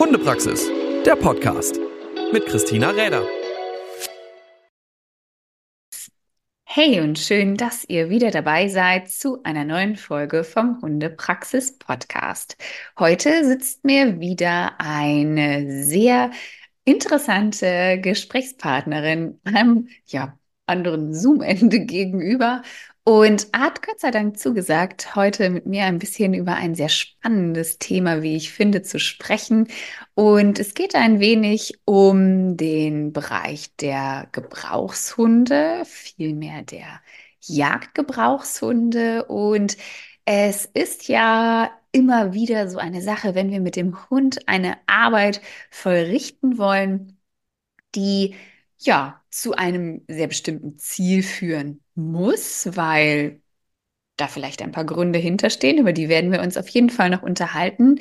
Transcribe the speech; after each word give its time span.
Hundepraxis, 0.00 0.66
der 1.04 1.14
Podcast 1.14 1.78
mit 2.32 2.46
Christina 2.46 2.88
Räder. 2.88 3.22
Hey 6.64 7.00
und 7.02 7.18
schön, 7.18 7.58
dass 7.58 7.84
ihr 7.84 8.08
wieder 8.08 8.30
dabei 8.30 8.68
seid 8.68 9.10
zu 9.10 9.42
einer 9.42 9.66
neuen 9.66 9.96
Folge 9.96 10.42
vom 10.42 10.80
Hundepraxis 10.80 11.76
Podcast. 11.76 12.56
Heute 12.98 13.44
sitzt 13.44 13.84
mir 13.84 14.20
wieder 14.20 14.80
eine 14.80 15.84
sehr 15.84 16.30
interessante 16.86 18.00
Gesprächspartnerin 18.00 19.38
am 19.44 19.88
ja, 20.06 20.38
anderen 20.64 21.12
Zoom-Ende 21.12 21.80
gegenüber 21.80 22.62
und 23.10 23.48
hat 23.52 23.84
Gott 23.84 23.98
sei 23.98 24.12
Dank 24.12 24.38
zugesagt, 24.38 25.16
heute 25.16 25.50
mit 25.50 25.66
mir 25.66 25.82
ein 25.82 25.98
bisschen 25.98 26.32
über 26.32 26.54
ein 26.54 26.76
sehr 26.76 26.88
spannendes 26.88 27.80
Thema, 27.80 28.22
wie 28.22 28.36
ich 28.36 28.52
finde, 28.52 28.82
zu 28.82 29.00
sprechen. 29.00 29.66
Und 30.14 30.60
es 30.60 30.74
geht 30.74 30.94
ein 30.94 31.18
wenig 31.18 31.80
um 31.84 32.56
den 32.56 33.12
Bereich 33.12 33.74
der 33.78 34.28
Gebrauchshunde, 34.30 35.82
vielmehr 35.86 36.62
der 36.62 37.00
Jagdgebrauchshunde. 37.40 39.24
Und 39.24 39.76
es 40.24 40.66
ist 40.66 41.08
ja 41.08 41.72
immer 41.90 42.32
wieder 42.32 42.68
so 42.68 42.78
eine 42.78 43.02
Sache, 43.02 43.34
wenn 43.34 43.50
wir 43.50 43.60
mit 43.60 43.74
dem 43.74 44.08
Hund 44.08 44.46
eine 44.48 44.76
Arbeit 44.86 45.40
vollrichten 45.70 46.58
wollen, 46.58 47.18
die 47.96 48.36
ja 48.80 49.22
zu 49.30 49.54
einem 49.54 50.04
sehr 50.08 50.26
bestimmten 50.26 50.78
Ziel 50.78 51.22
führen 51.22 51.82
muss, 51.94 52.68
weil 52.76 53.40
da 54.16 54.28
vielleicht 54.28 54.62
ein 54.62 54.72
paar 54.72 54.84
Gründe 54.84 55.18
hinterstehen, 55.18 55.78
über 55.78 55.92
die 55.92 56.08
werden 56.08 56.32
wir 56.32 56.42
uns 56.42 56.56
auf 56.56 56.68
jeden 56.68 56.90
Fall 56.90 57.10
noch 57.10 57.22
unterhalten. 57.22 58.00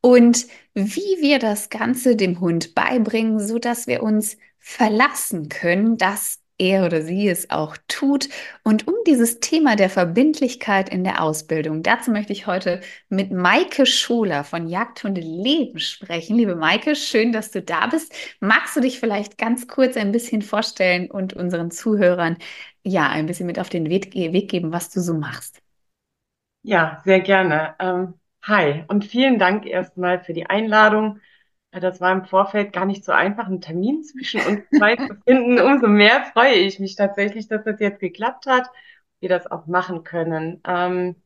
Und 0.00 0.46
wie 0.74 1.20
wir 1.20 1.38
das 1.38 1.70
Ganze 1.70 2.16
dem 2.16 2.40
Hund 2.40 2.74
beibringen, 2.74 3.40
so 3.40 3.58
dass 3.58 3.86
wir 3.86 4.02
uns 4.02 4.36
verlassen 4.58 5.48
können, 5.48 5.96
dass 5.98 6.40
er 6.58 6.84
oder 6.86 7.02
sie 7.02 7.28
es 7.28 7.50
auch 7.50 7.76
tut. 7.88 8.28
Und 8.62 8.86
um 8.88 8.94
dieses 9.06 9.40
Thema 9.40 9.76
der 9.76 9.90
Verbindlichkeit 9.90 10.88
in 10.88 11.04
der 11.04 11.22
Ausbildung, 11.22 11.82
dazu 11.82 12.10
möchte 12.10 12.32
ich 12.32 12.46
heute 12.46 12.80
mit 13.08 13.30
Maike 13.32 13.86
Scholer 13.86 14.44
von 14.44 14.66
Jagdhunde 14.68 15.20
Leben 15.20 15.78
sprechen. 15.78 16.36
Liebe 16.36 16.56
Maike, 16.56 16.96
schön, 16.96 17.32
dass 17.32 17.50
du 17.50 17.62
da 17.62 17.86
bist. 17.86 18.14
Magst 18.40 18.76
du 18.76 18.80
dich 18.80 19.00
vielleicht 19.00 19.38
ganz 19.38 19.68
kurz 19.68 19.96
ein 19.96 20.12
bisschen 20.12 20.42
vorstellen 20.42 21.10
und 21.10 21.34
unseren 21.34 21.70
Zuhörern 21.70 22.36
ja 22.84 23.08
ein 23.08 23.26
bisschen 23.26 23.46
mit 23.46 23.58
auf 23.58 23.68
den 23.68 23.88
Weg, 23.90 24.14
Weg 24.14 24.50
geben, 24.50 24.72
was 24.72 24.90
du 24.90 25.00
so 25.00 25.14
machst? 25.14 25.60
Ja, 26.62 27.00
sehr 27.04 27.20
gerne. 27.20 27.76
Ähm, 27.78 28.14
hi 28.42 28.84
und 28.88 29.04
vielen 29.04 29.38
Dank 29.38 29.66
erstmal 29.66 30.22
für 30.22 30.32
die 30.32 30.46
Einladung. 30.46 31.20
Das 31.72 32.00
war 32.00 32.12
im 32.12 32.24
Vorfeld 32.24 32.72
gar 32.72 32.86
nicht 32.86 33.04
so 33.04 33.12
einfach, 33.12 33.46
einen 33.46 33.60
Termin 33.60 34.02
zwischen 34.02 34.40
uns 34.40 34.60
zwei 34.76 34.96
zu 34.96 35.14
finden. 35.26 35.60
Umso 35.60 35.88
mehr 35.88 36.24
freue 36.32 36.54
ich 36.54 36.78
mich 36.78 36.96
tatsächlich, 36.96 37.48
dass 37.48 37.64
das 37.64 37.80
jetzt 37.80 38.00
geklappt 38.00 38.46
hat, 38.46 38.68
wir 39.20 39.28
das 39.28 39.50
auch 39.50 39.66
machen 39.66 40.04
können. 40.04 40.60
Ähm, 40.66 41.16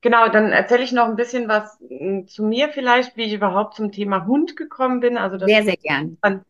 genau, 0.00 0.28
dann 0.28 0.50
erzähle 0.50 0.82
ich 0.82 0.92
noch 0.92 1.06
ein 1.06 1.16
bisschen 1.16 1.48
was 1.48 1.78
hm, 1.80 2.26
zu 2.26 2.42
mir 2.42 2.70
vielleicht, 2.70 3.16
wie 3.16 3.24
ich 3.24 3.32
überhaupt 3.32 3.74
zum 3.74 3.92
Thema 3.92 4.26
Hund 4.26 4.56
gekommen 4.56 5.00
bin. 5.00 5.16
Also 5.16 5.36
das 5.36 5.48
sehr, 5.48 5.62
sehr 5.62 5.76
gern. 5.76 6.18
An, 6.22 6.44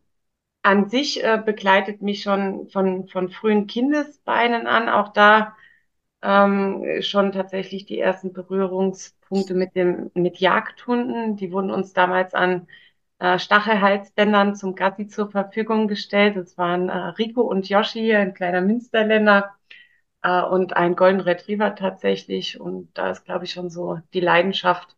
an 0.62 0.88
sich 0.88 1.22
äh, 1.22 1.40
begleitet 1.44 2.02
mich 2.02 2.22
schon 2.22 2.68
von, 2.70 3.08
von 3.08 3.30
frühen 3.30 3.66
Kindesbeinen 3.66 4.66
an. 4.66 4.88
Auch 4.88 5.12
da 5.12 5.56
ähm, 6.22 7.02
schon 7.02 7.32
tatsächlich 7.32 7.86
die 7.86 7.98
ersten 7.98 8.32
Berührungspunkte 8.32 9.54
mit 9.54 9.74
dem 9.76 10.10
mit 10.14 10.38
Jagdhunden. 10.38 11.36
Die 11.36 11.52
wurden 11.52 11.70
uns 11.70 11.92
damals 11.92 12.34
an 12.34 12.66
äh, 13.18 13.38
Stachelhalsbändern 13.38 14.54
zum 14.56 14.74
Gassi 14.74 15.08
zur 15.08 15.30
Verfügung 15.30 15.88
gestellt. 15.88 16.36
Das 16.36 16.56
waren 16.58 16.88
äh, 16.88 16.96
Rico 17.18 17.42
und 17.42 17.68
Yoshi, 17.68 18.14
ein 18.14 18.34
kleiner 18.34 18.60
Münsterländer 18.60 19.54
äh, 20.22 20.42
und 20.42 20.76
ein 20.76 20.96
Golden 20.96 21.20
Retriever 21.20 21.74
tatsächlich. 21.74 22.60
Und 22.60 22.96
da 22.96 23.10
ist, 23.10 23.24
glaube 23.24 23.44
ich, 23.44 23.52
schon 23.52 23.70
so 23.70 24.00
die 24.14 24.20
Leidenschaft 24.20 24.96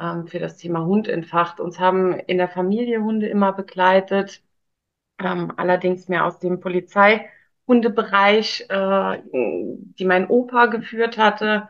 ähm, 0.00 0.26
für 0.28 0.38
das 0.38 0.56
Thema 0.56 0.84
Hund 0.84 1.08
entfacht. 1.08 1.60
Uns 1.60 1.78
haben 1.78 2.18
in 2.20 2.38
der 2.38 2.48
Familie 2.48 3.02
Hunde 3.02 3.28
immer 3.28 3.52
begleitet, 3.52 4.42
ähm, 5.20 5.52
allerdings 5.56 6.08
mehr 6.08 6.26
aus 6.26 6.38
dem 6.38 6.60
Polizeihundebereich, 6.60 8.66
äh, 8.68 9.22
die 9.98 10.04
mein 10.04 10.28
Opa 10.28 10.66
geführt 10.66 11.18
hatte. 11.18 11.68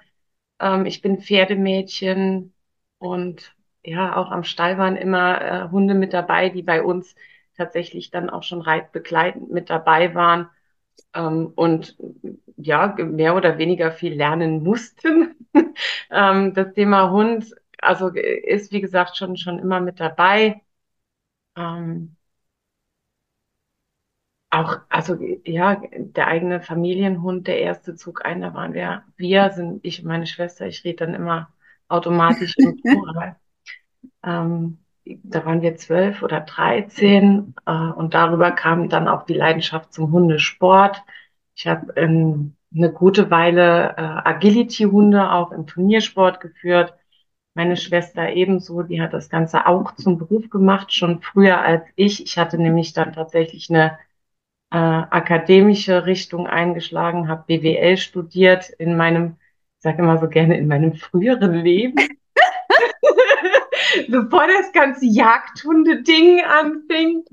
Ähm, 0.60 0.86
ich 0.86 1.02
bin 1.02 1.20
Pferdemädchen 1.20 2.54
und 2.98 3.54
ja, 3.84 4.16
auch 4.16 4.30
am 4.30 4.44
Stall 4.44 4.78
waren 4.78 4.96
immer 4.96 5.40
äh, 5.40 5.70
Hunde 5.70 5.94
mit 5.94 6.12
dabei, 6.12 6.48
die 6.50 6.62
bei 6.62 6.82
uns 6.82 7.14
tatsächlich 7.56 8.10
dann 8.10 8.30
auch 8.30 8.42
schon 8.42 8.60
reitbegleitend 8.60 9.50
mit 9.50 9.70
dabei 9.70 10.14
waren 10.14 10.48
ähm, 11.14 11.52
und 11.56 11.96
ja, 12.56 12.94
mehr 12.98 13.36
oder 13.36 13.58
weniger 13.58 13.92
viel 13.92 14.14
lernen 14.14 14.62
mussten. 14.62 15.36
ähm, 16.10 16.54
das 16.54 16.74
Thema 16.74 17.10
Hund, 17.10 17.54
also 17.80 18.08
ist 18.08 18.72
wie 18.72 18.80
gesagt 18.80 19.16
schon, 19.16 19.36
schon 19.36 19.58
immer 19.58 19.80
mit 19.80 20.00
dabei. 20.00 20.62
Ähm, 21.56 22.16
auch, 24.50 24.78
also 24.88 25.16
ja, 25.44 25.80
der 25.92 26.26
eigene 26.28 26.60
Familienhund, 26.62 27.46
der 27.46 27.60
erste 27.60 27.94
Zug 27.96 28.24
ein, 28.24 28.40
da 28.40 28.54
waren 28.54 28.74
wir, 28.74 29.04
wir 29.16 29.50
sind 29.50 29.84
ich 29.84 30.00
und 30.00 30.08
meine 30.08 30.26
Schwester, 30.26 30.66
ich 30.66 30.84
rede 30.84 31.06
dann 31.06 31.14
immer 31.14 31.52
automatisch 31.88 32.56
im 32.58 32.76
Plural. 32.82 33.36
Ähm, 34.24 34.78
da 35.04 35.44
waren 35.44 35.62
wir 35.62 35.76
zwölf 35.76 36.22
oder 36.22 36.40
dreizehn 36.40 37.54
äh, 37.66 37.72
und 37.72 38.14
darüber 38.14 38.50
kam 38.50 38.88
dann 38.88 39.08
auch 39.08 39.24
die 39.24 39.34
Leidenschaft 39.34 39.92
zum 39.92 40.12
Hundesport. 40.12 41.02
Ich 41.54 41.66
habe 41.66 41.92
ähm, 41.96 42.54
eine 42.74 42.92
gute 42.92 43.30
Weile 43.30 43.94
äh, 43.96 44.02
Agility-Hunde 44.02 45.32
auch 45.32 45.52
im 45.52 45.66
Turniersport 45.66 46.40
geführt. 46.40 46.94
Meine 47.54 47.76
Schwester 47.76 48.30
ebenso, 48.30 48.82
die 48.82 49.00
hat 49.02 49.12
das 49.14 49.30
Ganze 49.30 49.66
auch 49.66 49.94
zum 49.96 50.18
Beruf 50.18 50.50
gemacht, 50.50 50.92
schon 50.92 51.22
früher 51.22 51.60
als 51.60 51.82
ich. 51.96 52.22
Ich 52.24 52.38
hatte 52.38 52.58
nämlich 52.58 52.92
dann 52.92 53.12
tatsächlich 53.12 53.70
eine 53.70 53.98
äh, 54.70 54.76
akademische 54.76 56.06
Richtung 56.06 56.46
eingeschlagen, 56.46 57.28
habe 57.28 57.44
BWL 57.46 57.96
studiert 57.96 58.68
in 58.70 58.96
meinem, 58.96 59.36
ich 59.78 59.82
sage 59.82 60.02
immer 60.02 60.18
so 60.18 60.28
gerne, 60.28 60.58
in 60.58 60.68
meinem 60.68 60.94
früheren 60.94 61.54
Leben. 61.54 61.96
Bevor 64.08 64.46
das 64.46 64.72
ganze 64.72 65.06
Jagdhunde-Ding 65.06 66.42
anfing, 66.44 67.24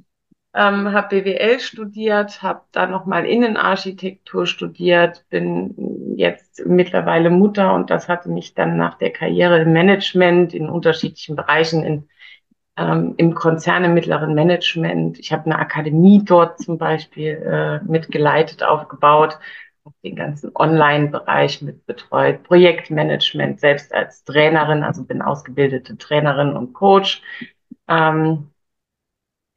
ähm, 0.56 0.94
habe 0.94 1.22
BWL 1.22 1.60
studiert, 1.60 2.42
habe 2.42 2.62
dann 2.72 2.92
nochmal 2.92 3.26
Innenarchitektur 3.26 4.48
studiert, 4.48 5.26
bin 5.30 6.16
jetzt 6.16 6.66
mittlerweile 6.66 7.30
Mutter 7.30 7.74
und 7.74 7.90
das 7.90 8.08
hatte 8.08 8.30
mich 8.30 8.54
dann 8.54 8.78
nach 8.78 8.98
der 8.98 9.12
Karriere 9.12 9.62
im 9.62 9.74
Management 9.74 10.54
in 10.54 10.70
unterschiedlichen 10.70 11.36
Bereichen 11.36 11.84
in, 11.84 12.08
ähm, 12.78 13.16
im 13.18 13.36
Konzern 13.36 13.84
im 13.84 13.94
mittleren 13.94 14.34
Management. 14.34 15.20
Ich 15.20 15.34
habe 15.34 15.46
eine 15.46 15.60
Akademie 15.60 16.24
dort 16.24 16.60
zum 16.60 16.78
Beispiel 16.78 17.32
äh, 17.32 17.84
mitgeleitet, 17.84 18.64
aufgebaut, 18.64 19.38
den 20.04 20.16
ganzen 20.16 20.52
Online-Bereich 20.56 21.62
mit 21.62 21.86
betreut, 21.86 22.44
Projektmanagement, 22.44 23.60
selbst 23.60 23.94
als 23.94 24.24
Trainerin, 24.24 24.84
also 24.84 25.04
bin 25.04 25.22
ausgebildete 25.22 25.98
Trainerin 25.98 26.54
und 26.56 26.74
Coach. 26.74 27.22
Ähm, 27.88 28.52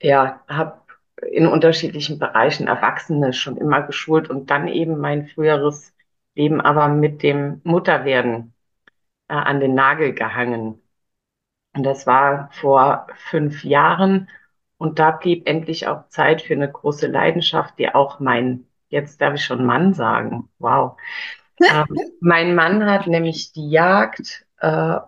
ja, 0.02 0.42
habe 0.48 0.82
in 1.22 1.46
unterschiedlichen 1.46 2.18
Bereichen 2.18 2.68
Erwachsene 2.68 3.32
schon 3.32 3.56
immer 3.56 3.82
geschult 3.82 4.30
und 4.30 4.50
dann 4.50 4.68
eben 4.68 4.98
mein 4.98 5.26
früheres 5.28 5.94
Leben 6.34 6.60
aber 6.60 6.88
mit 6.88 7.22
dem 7.22 7.60
Mutterwerden 7.64 8.54
äh, 9.28 9.34
an 9.34 9.60
den 9.60 9.74
Nagel 9.74 10.14
gehangen. 10.14 10.80
Und 11.74 11.84
das 11.84 12.06
war 12.06 12.50
vor 12.52 13.08
fünf 13.16 13.64
Jahren 13.64 14.30
und 14.78 14.98
da 15.00 15.10
blieb 15.12 15.48
endlich 15.48 15.88
auch 15.88 16.08
Zeit 16.08 16.42
für 16.42 16.54
eine 16.54 16.70
große 16.70 17.08
Leidenschaft, 17.08 17.78
die 17.78 17.94
auch 17.94 18.20
mein 18.20 18.67
Jetzt 18.88 19.20
darf 19.20 19.34
ich 19.34 19.44
schon 19.44 19.64
Mann 19.64 19.94
sagen. 19.94 20.48
Wow. 20.58 20.96
ähm, 21.60 21.86
mein 22.20 22.54
Mann 22.54 22.84
hat 22.84 23.06
nämlich 23.06 23.52
die 23.52 23.70
Jagd 23.70 24.46
äh, 24.58 24.98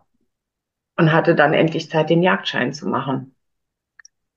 und 0.97 1.13
hatte 1.13 1.35
dann 1.35 1.55
endlich 1.55 1.91
Zeit, 1.91 2.11
den 2.11 2.23
Jagdschein 2.23 2.73
zu 2.73 2.89
machen. 2.89 3.35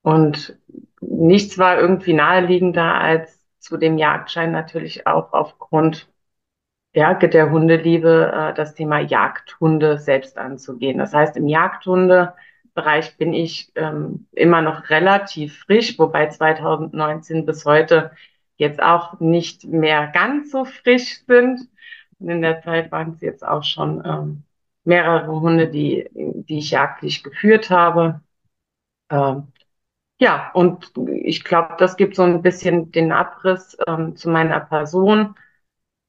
Und 0.02 0.58
nichts 1.02 1.58
war 1.58 1.80
irgendwie 1.80 2.14
naheliegender 2.14 2.96
als 2.96 3.40
zu 3.60 3.78
dem 3.78 3.98
Jagdschein 3.98 4.52
natürlich 4.52 5.08
auch 5.08 5.34
aufgrund 5.34 6.08
ja, 6.94 7.14
der 7.16 7.50
Hundeliebe 7.50 8.32
äh, 8.34 8.54
das 8.54 8.76
Thema 8.76 9.00
Jagdhunde 9.00 9.98
selbst 9.98 10.38
anzugehen. 10.38 11.00
Das 11.00 11.14
heißt, 11.14 11.38
im 11.38 11.48
Jagdhundebereich 11.48 13.18
bin 13.18 13.34
ich 13.34 13.72
ähm, 13.76 14.28
immer 14.32 14.62
noch 14.62 14.90
relativ 14.90 15.64
frisch, 15.66 15.98
wobei 15.98 16.28
2019 16.28 17.46
bis 17.46 17.66
heute 17.66 18.12
jetzt 18.64 18.82
auch 18.82 19.20
nicht 19.20 19.66
mehr 19.66 20.08
ganz 20.08 20.52
so 20.52 20.66
frisch 20.66 21.24
sind. 21.28 21.70
Und 22.20 22.30
in 22.30 22.42
der 22.42 22.62
Zeit 22.62 22.92
waren 22.92 23.12
es 23.12 23.22
jetzt 23.22 23.46
auch 23.46 23.64
schon 23.64 24.02
ähm, 24.06 24.44
mehrere 24.86 25.40
Hunde, 25.40 25.70
die, 25.70 26.10
die 26.14 26.60
ich 26.60 26.72
jagdlich 26.72 27.24
geführt 27.24 27.70
habe. 27.70 28.22
Ähm, 29.12 29.48
ja, 30.20 30.52
und 30.54 30.94
ich 31.08 31.44
glaube, 31.44 31.76
das 31.78 31.98
gibt 31.98 32.16
so 32.16 32.24
ein 32.24 32.42
bisschen 32.42 32.92
den 32.92 33.12
Abriss 33.12 33.78
ähm, 33.88 34.16
zu 34.16 34.30
meiner 34.30 34.62
Person. 34.62 35.36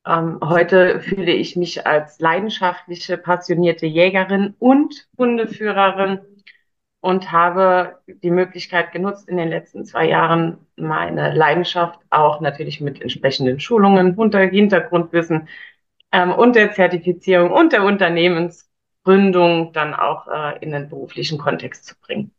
Ähm, 0.07 0.39
heute 0.43 1.01
fühle 1.01 1.33
ich 1.33 1.57
mich 1.57 1.87
als 1.87 2.21
leidenschaftliche, 2.21 3.19
passionierte 3.19 3.87
Jägerin 3.87 4.55
und 4.59 5.09
Hundeführerin 5.19 6.21
und 7.05 7.31
habe 7.33 7.99
die 8.07 8.31
Möglichkeit 8.31 8.91
genutzt, 8.93 9.29
in 9.29 9.37
den 9.37 9.51
letzten 9.51 9.85
zwei 9.85 10.09
Jahren 10.09 10.57
meine 10.77 11.35
Leidenschaft 11.35 12.01
auch 12.09 12.41
natürlich 12.41 12.81
mit 12.81 13.03
entsprechenden 13.03 13.61
Schulungen, 13.61 14.17
Hintergrundwissen 14.33 15.47
ähm, 16.13 16.33
und 16.33 16.57
der 16.57 16.73
Zertifizierung 16.73 17.51
und 17.51 17.75
der 17.75 17.85
Unternehmensgründung 17.85 19.75
dann 19.75 19.93
auch 19.93 20.27
äh, 20.29 20.59
in 20.65 20.73
den 20.73 20.89
beruflichen 20.89 21.37
Kontext 21.37 21.85
zu 21.85 21.95
bringen. 22.01 22.31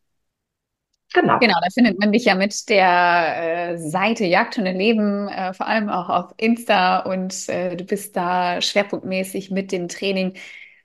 Genau. 1.14 1.38
Genau, 1.38 1.58
da 1.62 1.68
findet 1.72 2.00
man 2.00 2.12
dich 2.12 2.26
ja 2.26 2.34
mit 2.34 2.68
der 2.68 3.74
äh, 3.74 3.78
Seite 3.78 4.26
Jagdhunde 4.26 4.72
Leben, 4.72 5.28
äh, 5.28 5.54
vor 5.54 5.68
allem 5.68 5.90
auch 5.90 6.10
auf 6.10 6.34
Insta 6.38 7.02
und 7.02 7.48
äh, 7.50 7.76
du 7.76 7.84
bist 7.84 8.18
da 8.18 8.60
schwerpunktmäßig 8.62 9.52
mit 9.52 9.72
dem 9.72 9.90
Training 9.90 10.34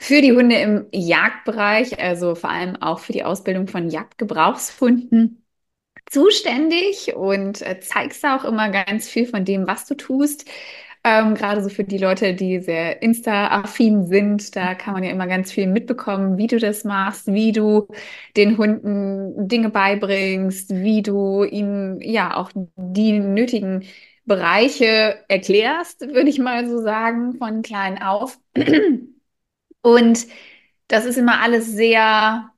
für 0.01 0.23
die 0.23 0.33
Hunde 0.33 0.57
im 0.57 0.87
Jagdbereich, 0.93 2.01
also 2.01 2.35
vor 2.35 2.51
allem 2.51 2.77
auch 2.77 3.01
für 3.01 3.13
die 3.13 3.25
Ausbildung 3.25 3.69
von 3.69 3.91
Jagdgebrauchshunden 3.91 5.45
zuständig 6.11 7.15
und 7.17 7.63
äh, 7.63 7.81
zeigst 7.81 8.25
auch 8.27 8.45
immer 8.45 8.71
ganz 8.71 9.09
viel 9.09 9.27
von 9.27 9.45
dem, 9.45 9.67
was 9.67 9.87
du 9.87 9.95
tust. 9.97 10.47
Ähm, 11.05 11.35
gerade 11.35 11.63
so 11.63 11.71
für 11.71 11.85
die 11.85 11.99
Leute, 11.99 12.35
die 12.35 12.61
sehr 12.61 13.03
Insta-affin 13.03 14.07
sind, 14.07 14.57
da 14.57 14.75
kann 14.75 14.95
man 14.95 15.05
ja 15.05 15.11
immer 15.11 15.27
ganz 15.27 15.53
viel 15.53 15.67
mitbekommen, 15.67 16.39
wie 16.39 16.47
du 16.47 16.59
das 16.59 16.85
machst, 16.85 17.29
wie 17.33 17.53
du 17.53 17.89
den 18.37 18.59
Hunden 18.59 19.49
Dinge 19.49 19.71
beibringst, 19.71 20.71
wie 20.75 21.03
du 21.03 21.45
ihnen 21.45 22.01
ja 22.03 22.37
auch 22.37 22.51
die 22.77 23.13
nötigen 23.19 23.85
Bereiche 24.27 25.17
erklärst, 25.29 26.03
würde 26.03 26.29
ich 26.31 26.39
mal 26.39 26.69
so 26.69 26.81
sagen, 26.83 27.35
von 27.39 27.63
klein 27.63 28.03
auf. 28.03 28.39
Und 29.83 30.27
das 30.89 31.05
ist 31.05 31.17
immer 31.19 31.41
alles 31.41 31.67
sehr 31.73 32.51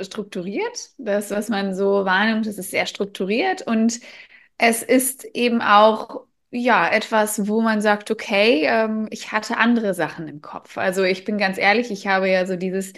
strukturiert. 0.00 0.90
Das, 0.98 1.30
was 1.30 1.48
man 1.48 1.74
so 1.74 2.04
wahrnimmt, 2.04 2.46
das 2.46 2.58
ist 2.58 2.70
sehr 2.70 2.86
strukturiert 2.86 3.62
und 3.62 4.00
es 4.58 4.82
ist 4.82 5.24
eben 5.34 5.62
auch 5.62 6.26
ja, 6.50 6.88
etwas, 6.88 7.48
wo 7.48 7.60
man 7.62 7.80
sagt, 7.82 8.10
okay, 8.12 8.64
ähm, 8.66 9.08
ich 9.10 9.32
hatte 9.32 9.56
andere 9.58 9.94
Sachen 9.94 10.28
im 10.28 10.40
Kopf. 10.42 10.78
Also 10.78 11.02
ich 11.04 11.24
bin 11.24 11.38
ganz 11.38 11.58
ehrlich, 11.58 11.90
ich 11.90 12.06
habe 12.06 12.30
ja 12.30 12.46
so 12.46 12.56
dieses 12.56 12.92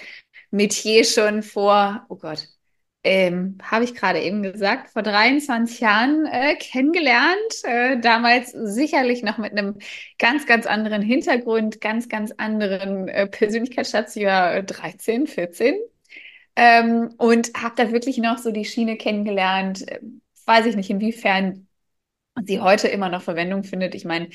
Metier 0.50 1.04
schon 1.04 1.42
vor, 1.42 2.04
oh 2.10 2.16
Gott, 2.16 2.48
ähm, 3.06 3.58
habe 3.62 3.84
ich 3.84 3.94
gerade 3.94 4.20
eben 4.20 4.42
gesagt, 4.42 4.90
vor 4.90 5.02
23 5.02 5.78
Jahren 5.80 6.26
äh, 6.26 6.56
kennengelernt. 6.56 7.36
Äh, 7.62 8.00
damals 8.00 8.50
sicherlich 8.50 9.22
noch 9.22 9.38
mit 9.38 9.52
einem 9.52 9.78
ganz, 10.18 10.46
ganz 10.46 10.66
anderen 10.66 11.02
Hintergrund, 11.02 11.80
ganz, 11.80 12.08
ganz 12.08 12.32
anderen 12.36 13.08
äh, 13.08 13.28
Persönlichkeitsstation, 13.28 14.66
13, 14.66 15.26
14. 15.28 15.76
Ähm, 16.56 17.14
und 17.18 17.52
habe 17.56 17.74
da 17.76 17.92
wirklich 17.92 18.18
noch 18.18 18.38
so 18.38 18.50
die 18.50 18.64
Schiene 18.64 18.96
kennengelernt. 18.96 19.88
Äh, 19.88 20.00
weiß 20.46 20.66
ich 20.66 20.74
nicht, 20.76 20.90
inwiefern 20.90 21.68
sie 22.44 22.60
heute 22.60 22.88
immer 22.88 23.08
noch 23.08 23.22
Verwendung 23.22 23.62
findet. 23.62 23.94
Ich 23.94 24.04
meine, 24.04 24.30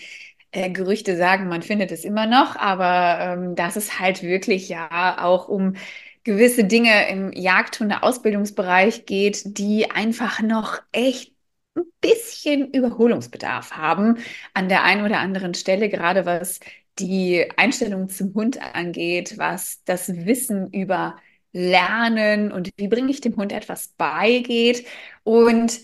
äh, 0.52 0.70
Gerüchte 0.72 1.18
sagen, 1.18 1.48
man 1.48 1.62
findet 1.62 1.92
es 1.92 2.06
immer 2.06 2.26
noch, 2.26 2.56
aber 2.56 3.20
ähm, 3.20 3.56
dass 3.56 3.76
es 3.76 4.00
halt 4.00 4.24
wirklich 4.24 4.70
ja 4.70 5.24
auch 5.24 5.48
um 5.50 5.76
gewisse 6.24 6.64
Dinge 6.66 7.10
im 7.10 7.32
Jagdhunde-Ausbildungsbereich 7.34 9.06
geht, 9.06 9.58
die 9.58 9.90
einfach 9.92 10.42
noch 10.42 10.82
echt 10.92 11.34
ein 11.76 11.84
bisschen 12.02 12.72
Überholungsbedarf 12.72 13.72
haben 13.72 14.18
an 14.54 14.70
der 14.70 14.84
einen 14.84 15.06
oder 15.06 15.20
anderen 15.20 15.54
Stelle, 15.54 15.90
gerade 15.90 16.26
was 16.26 16.60
die 17.00 17.50
Einstellung 17.58 18.10
zum 18.10 18.34
Hund 18.34 18.62
angeht, 18.62 19.38
was 19.38 19.84
das 19.86 20.10
Wissen 20.26 20.72
über 20.74 21.18
Lernen 21.54 22.52
und 22.52 22.70
wie 22.78 22.88
bringe 22.88 23.12
ich 23.12 23.22
dem 23.22 23.36
Hund 23.36 23.52
etwas 23.52 23.90
beigeht. 23.90 24.86
Und 25.24 25.80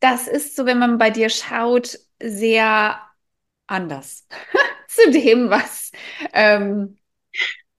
das 0.00 0.28
ist 0.28 0.56
so, 0.56 0.66
wenn 0.66 0.78
man 0.78 0.98
bei 0.98 1.10
dir 1.10 1.28
schaut, 1.30 1.98
sehr 2.22 3.00
anders 3.66 4.26
zu 4.88 5.10
dem, 5.10 5.50
was 5.50 5.92
ähm, 6.32 6.98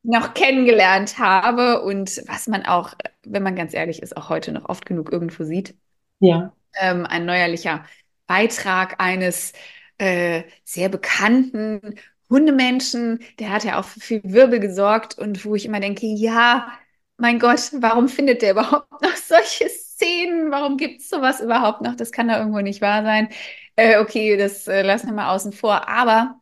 noch 0.03 0.33
kennengelernt 0.33 1.19
habe 1.19 1.81
und 1.81 2.21
was 2.27 2.48
man 2.48 2.65
auch, 2.65 2.94
wenn 3.24 3.44
man 3.44 3.56
ganz 3.56 3.74
ehrlich 3.74 4.01
ist, 4.01 4.18
auch 4.18 4.30
heute 4.30 4.51
noch 4.51 4.68
oft 4.68 4.86
genug 4.86 5.12
irgendwo 5.12 5.44
sieht. 5.44 5.75
Ja. 6.19 6.53
Ähm, 6.80 7.06
ein 7.06 7.25
neuerlicher 7.25 7.86
Beitrag 8.25 8.95
eines 9.00 9.53
äh, 9.98 10.44
sehr 10.63 10.89
bekannten 10.89 11.95
Hundemenschen, 12.30 13.19
der 13.39 13.51
hat 13.51 13.63
ja 13.65 13.80
auch 13.80 13.86
für 13.86 14.00
viel 14.00 14.21
Wirbel 14.24 14.59
gesorgt 14.59 15.18
und 15.18 15.45
wo 15.45 15.53
ich 15.53 15.65
immer 15.65 15.80
denke, 15.81 16.07
ja, 16.07 16.71
mein 17.18 17.39
Gott, 17.39 17.71
warum 17.74 18.07
findet 18.07 18.42
der 18.42 18.51
überhaupt 18.51 18.89
noch 19.03 19.15
solches 19.15 19.92
Szenen, 19.92 20.50
warum 20.50 20.77
gibt 20.77 21.01
es 21.01 21.09
sowas 21.09 21.42
überhaupt 21.42 21.81
noch? 21.81 21.95
Das 21.95 22.12
kann 22.12 22.30
da 22.30 22.39
irgendwo 22.39 22.62
nicht 22.62 22.81
wahr 22.81 23.03
sein. 23.03 23.30
Äh, 23.75 24.00
okay, 24.00 24.38
das 24.38 24.68
äh, 24.68 24.81
lassen 24.81 25.07
wir 25.07 25.13
mal 25.13 25.36
außen 25.36 25.53
vor. 25.53 25.88
Aber 25.88 26.42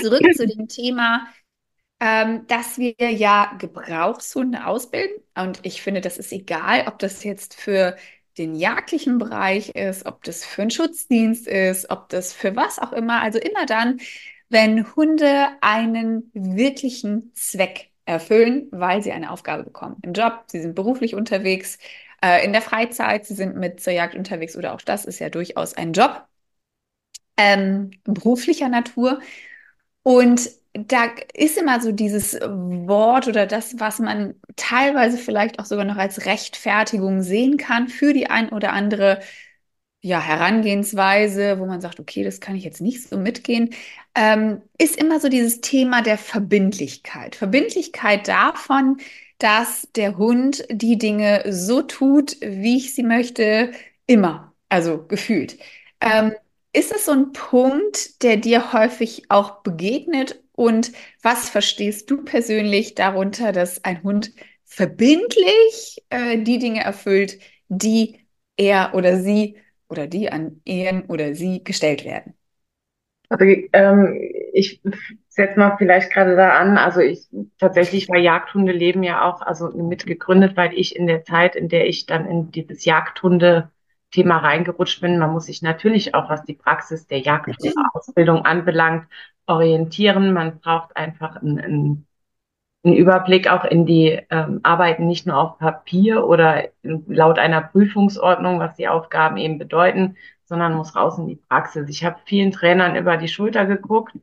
zurück 0.00 0.22
zu 0.34 0.46
dem 0.46 0.68
Thema, 0.68 1.26
ähm, 2.00 2.46
dass 2.46 2.78
wir 2.78 2.94
ja 2.98 3.54
Gebrauchshunde 3.58 4.66
ausbilden. 4.66 5.22
Und 5.34 5.60
ich 5.62 5.82
finde, 5.82 6.00
das 6.00 6.18
ist 6.18 6.32
egal, 6.32 6.84
ob 6.88 6.98
das 6.98 7.24
jetzt 7.24 7.54
für 7.54 7.96
den 8.38 8.54
jagdlichen 8.54 9.18
Bereich 9.18 9.70
ist, 9.70 10.04
ob 10.06 10.22
das 10.24 10.44
für 10.44 10.62
einen 10.62 10.70
Schutzdienst 10.70 11.46
ist, 11.46 11.90
ob 11.90 12.08
das 12.10 12.32
für 12.34 12.54
was 12.54 12.78
auch 12.78 12.92
immer. 12.92 13.22
Also 13.22 13.38
immer 13.38 13.64
dann, 13.66 13.98
wenn 14.48 14.94
Hunde 14.94 15.48
einen 15.62 16.30
wirklichen 16.34 17.32
Zweck 17.34 17.90
erfüllen, 18.04 18.68
weil 18.70 19.02
sie 19.02 19.12
eine 19.12 19.30
Aufgabe 19.30 19.64
bekommen. 19.64 19.96
Im 20.02 20.12
Job, 20.12 20.44
sie 20.48 20.60
sind 20.60 20.74
beruflich 20.74 21.14
unterwegs, 21.14 21.78
äh, 22.22 22.44
in 22.44 22.52
der 22.52 22.62
Freizeit, 22.62 23.26
sie 23.26 23.34
sind 23.34 23.56
mit 23.56 23.80
zur 23.80 23.92
Jagd 23.94 24.14
unterwegs 24.14 24.56
oder 24.56 24.74
auch 24.74 24.80
das 24.82 25.04
ist 25.06 25.18
ja 25.18 25.30
durchaus 25.30 25.74
ein 25.74 25.92
Job 25.92 26.26
ähm, 27.36 27.90
beruflicher 28.04 28.68
Natur. 28.68 29.20
Und 30.02 30.50
da 30.78 31.06
ist 31.34 31.58
immer 31.58 31.80
so 31.80 31.92
dieses 31.92 32.34
Wort 32.40 33.28
oder 33.28 33.46
das, 33.46 33.78
was 33.80 33.98
man 33.98 34.34
teilweise 34.56 35.18
vielleicht 35.18 35.58
auch 35.58 35.64
sogar 35.64 35.84
noch 35.84 35.96
als 35.96 36.26
Rechtfertigung 36.26 37.22
sehen 37.22 37.56
kann 37.56 37.88
für 37.88 38.12
die 38.12 38.28
ein 38.28 38.50
oder 38.50 38.72
andere 38.72 39.20
ja, 40.02 40.20
Herangehensweise, 40.20 41.58
wo 41.58 41.66
man 41.66 41.80
sagt, 41.80 41.98
okay, 42.00 42.22
das 42.24 42.40
kann 42.40 42.54
ich 42.56 42.64
jetzt 42.64 42.80
nicht 42.80 43.08
so 43.08 43.16
mitgehen, 43.18 43.70
ähm, 44.14 44.62
ist 44.78 44.96
immer 44.96 45.20
so 45.20 45.28
dieses 45.28 45.60
Thema 45.60 46.02
der 46.02 46.18
Verbindlichkeit. 46.18 47.34
Verbindlichkeit 47.36 48.28
davon, 48.28 48.98
dass 49.38 49.88
der 49.96 50.16
Hund 50.16 50.64
die 50.70 50.98
Dinge 50.98 51.44
so 51.50 51.82
tut, 51.82 52.36
wie 52.40 52.76
ich 52.78 52.94
sie 52.94 53.02
möchte, 53.02 53.72
immer, 54.06 54.54
also 54.68 55.04
gefühlt. 55.06 55.58
Ähm, 56.00 56.32
ist 56.72 56.92
es 56.94 57.06
so 57.06 57.12
ein 57.12 57.32
Punkt, 57.32 58.22
der 58.22 58.36
dir 58.36 58.72
häufig 58.72 59.24
auch 59.30 59.62
begegnet? 59.62 60.42
Und 60.56 60.90
was 61.22 61.48
verstehst 61.48 62.10
du 62.10 62.24
persönlich 62.24 62.94
darunter, 62.94 63.52
dass 63.52 63.84
ein 63.84 64.02
Hund 64.02 64.32
verbindlich 64.64 66.02
äh, 66.10 66.38
die 66.38 66.58
Dinge 66.58 66.82
erfüllt, 66.82 67.38
die 67.68 68.26
er 68.56 68.94
oder 68.94 69.18
sie 69.18 69.58
oder 69.88 70.06
die 70.08 70.32
an 70.32 70.60
ihn 70.64 71.02
oder 71.02 71.34
sie 71.34 71.62
gestellt 71.62 72.04
werden? 72.04 72.34
Also 73.28 73.44
ähm, 73.44 74.18
ich 74.52 74.80
setze 75.28 75.58
mal 75.58 75.76
vielleicht 75.76 76.12
gerade 76.12 76.36
da 76.36 76.58
an. 76.58 76.78
Also 76.78 77.00
ich 77.00 77.28
tatsächlich 77.58 78.08
war 78.08 78.18
Jagdhundeleben 78.18 79.02
ja 79.02 79.28
auch 79.28 79.42
also 79.42 79.68
mitgegründet, 79.70 80.56
weil 80.56 80.72
ich 80.74 80.96
in 80.96 81.06
der 81.06 81.24
Zeit, 81.24 81.56
in 81.56 81.68
der 81.68 81.86
ich 81.86 82.06
dann 82.06 82.26
in 82.26 82.50
dieses 82.50 82.84
Jagdhunde-Thema 84.06 84.38
reingerutscht 84.38 85.00
bin, 85.00 85.18
man 85.18 85.32
muss 85.32 85.46
sich 85.46 85.62
natürlich 85.62 86.14
auch, 86.14 86.30
was 86.30 86.44
die 86.44 86.54
Praxis 86.54 87.06
der 87.06 87.20
Jagdhundeausbildung 87.20 88.44
anbelangt, 88.44 89.06
orientieren. 89.46 90.32
Man 90.32 90.58
braucht 90.60 90.96
einfach 90.96 91.36
einen, 91.36 91.60
einen, 91.60 92.06
einen 92.84 92.94
Überblick 92.94 93.48
auch 93.50 93.64
in 93.64 93.86
die 93.86 94.20
ähm, 94.30 94.60
Arbeiten 94.62 95.06
nicht 95.06 95.26
nur 95.26 95.36
auf 95.36 95.58
Papier 95.58 96.26
oder 96.26 96.68
laut 96.82 97.38
einer 97.38 97.60
Prüfungsordnung, 97.60 98.58
was 98.58 98.74
die 98.76 98.88
Aufgaben 98.88 99.36
eben 99.36 99.58
bedeuten, 99.58 100.16
sondern 100.44 100.74
muss 100.74 100.96
raus 100.96 101.18
in 101.18 101.26
die 101.26 101.36
Praxis. 101.36 101.88
Ich 101.88 102.04
habe 102.04 102.16
vielen 102.24 102.52
Trainern 102.52 102.96
über 102.96 103.16
die 103.16 103.28
Schulter 103.28 103.66
geguckt, 103.66 104.14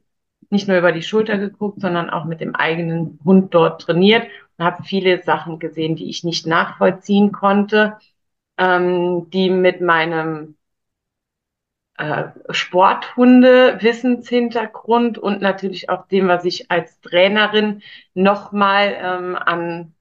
nicht 0.49 0.67
nur 0.67 0.77
über 0.77 0.91
die 0.91 1.01
Schulter 1.01 1.37
geguckt, 1.37 1.81
sondern 1.81 2.09
auch 2.09 2.25
mit 2.25 2.39
dem 2.41 2.55
eigenen 2.55 3.19
Hund 3.25 3.53
dort 3.53 3.81
trainiert 3.81 4.27
und 4.57 4.65
habe 4.65 4.83
viele 4.83 5.23
Sachen 5.23 5.59
gesehen, 5.59 5.95
die 5.95 6.09
ich 6.09 6.23
nicht 6.23 6.45
nachvollziehen 6.45 7.31
konnte, 7.31 7.97
ähm, 8.57 9.29
die 9.31 9.49
mit 9.49 9.81
meinem 9.81 10.55
äh, 11.97 12.25
Sporthunde-Wissenshintergrund 12.49 15.17
und 15.17 15.41
natürlich 15.41 15.89
auch 15.89 16.07
dem, 16.07 16.27
was 16.27 16.45
ich 16.45 16.69
als 16.71 16.99
Trainerin 17.01 17.81
nochmal 18.13 18.95
ähm, 18.99 19.35
an 19.35 19.93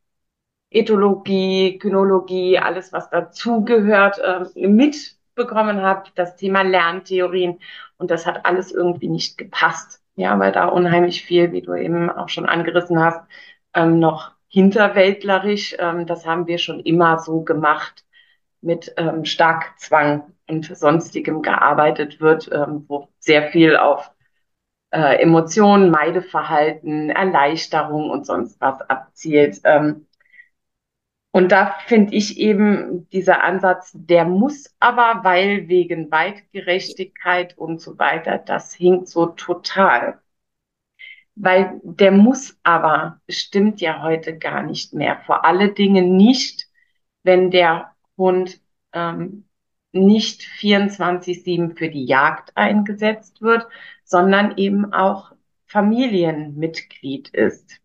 Ethologie, 0.71 1.79
Kynologie, 1.79 2.59
alles, 2.59 2.93
was 2.93 3.11
dazugehört, 3.11 4.19
äh, 4.19 4.45
mitbekommen 4.69 5.83
habe, 5.83 6.11
das 6.15 6.37
Thema 6.37 6.63
Lerntheorien. 6.63 7.61
Und 7.99 8.11
das 8.11 8.27
hat 8.27 8.47
alles 8.47 8.73
irgendwie 8.73 9.09
nicht 9.09 9.39
gepasst. 9.39 10.01
Ja, 10.17 10.39
weil 10.39 10.53
da 10.53 10.67
unheimlich 10.67 11.23
viel, 11.25 11.53
wie 11.53 11.63
du 11.63 11.75
eben 11.75 12.11
auch 12.11 12.29
schon 12.29 12.47
angerissen 12.47 13.01
hast, 13.01 13.21
ähm, 13.75 13.99
noch 13.99 14.33
hinterwäldlerisch. 14.49 15.77
Ähm, 15.79 16.07
das 16.07 16.27
haben 16.27 16.47
wir 16.47 16.59
schon 16.59 16.81
immer 16.81 17.19
so 17.19 17.43
gemacht 17.43 18.05
mit 18.63 18.95
ähm, 18.97 19.25
Starkzwang 19.25 20.33
und 20.49 20.77
sonstigem 20.77 21.43
gearbeitet 21.43 22.21
wird, 22.21 22.51
ähm, 22.53 22.85
wo 22.89 23.09
sehr 23.19 23.51
viel 23.51 23.77
auf 23.77 24.11
äh, 24.91 25.21
Emotionen, 25.23 25.91
Meideverhalten, 25.91 27.11
Erleichterung 27.11 28.11
und 28.11 28.27
sonst 28.27 28.61
was 28.61 28.81
abzielt. 28.83 29.61
Ähm, 29.65 30.07
und 31.33 31.51
da 31.51 31.75
finde 31.87 32.15
ich 32.15 32.39
eben 32.39 33.09
dieser 33.11 33.43
Ansatz, 33.43 33.91
der 33.95 34.27
muss 34.27 34.75
aber, 34.81 35.25
weil 35.25 35.67
wegen 35.69 36.11
Weitgerechtigkeit 36.11 37.57
und 37.57 37.81
so 37.81 37.99
weiter, 37.99 38.37
das 38.39 38.75
hinkt 38.75 39.09
so 39.09 39.27
total. 39.27 40.21
Weil 41.35 41.81
der 41.83 42.13
muss 42.13 42.59
aber 42.63 43.21
stimmt 43.29 43.81
ja 43.81 44.03
heute 44.03 44.37
gar 44.39 44.63
nicht 44.63 44.93
mehr. 44.93 45.23
Vor 45.25 45.45
alle 45.47 45.73
Dingen 45.73 46.17
nicht, 46.17 46.69
wenn 47.23 47.51
der 47.51 47.92
Hund 48.23 48.61
ähm, 48.93 49.45
nicht 49.93 50.43
24-7 50.43 51.77
für 51.77 51.89
die 51.89 52.07
Jagd 52.07 52.57
eingesetzt 52.57 53.43
wird, 53.43 53.67
sondern 54.05 54.57
eben 54.57 54.93
auch 54.93 55.33
Familienmitglied 55.67 57.29
ist. 57.31 57.79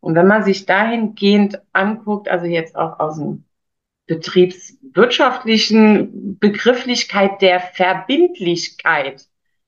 Und 0.00 0.14
wenn 0.14 0.26
man 0.26 0.42
sich 0.42 0.66
dahingehend 0.66 1.60
anguckt, 1.72 2.28
also 2.28 2.44
jetzt 2.46 2.76
auch 2.76 3.00
aus 3.00 3.16
dem 3.16 3.44
betriebswirtschaftlichen 4.06 6.38
Begrifflichkeit 6.38 7.42
der 7.42 7.60
Verbindlichkeit, 7.60 9.26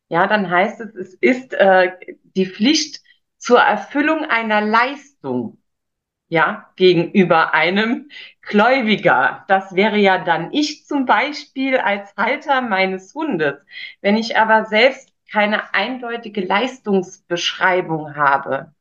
ja, 0.08 0.26
dann 0.26 0.50
heißt 0.50 0.80
es, 0.80 0.94
es 0.94 1.14
ist 1.14 1.54
äh, 1.54 1.92
die 2.34 2.46
Pflicht 2.46 3.02
zur 3.38 3.60
Erfüllung 3.60 4.24
einer 4.24 4.60
Leistung, 4.60 5.59
ja, 6.30 6.70
gegenüber 6.76 7.54
einem 7.54 8.08
Gläubiger. 8.42 9.44
Das 9.48 9.74
wäre 9.74 9.98
ja 9.98 10.18
dann 10.18 10.52
ich 10.52 10.86
zum 10.86 11.04
Beispiel 11.04 11.76
als 11.78 12.14
Halter 12.16 12.62
meines 12.62 13.14
Hundes. 13.14 13.56
Wenn 14.00 14.16
ich 14.16 14.38
aber 14.38 14.64
selbst 14.66 15.12
keine 15.30 15.74
eindeutige 15.74 16.40
Leistungsbeschreibung 16.42 18.16
habe, 18.16 18.72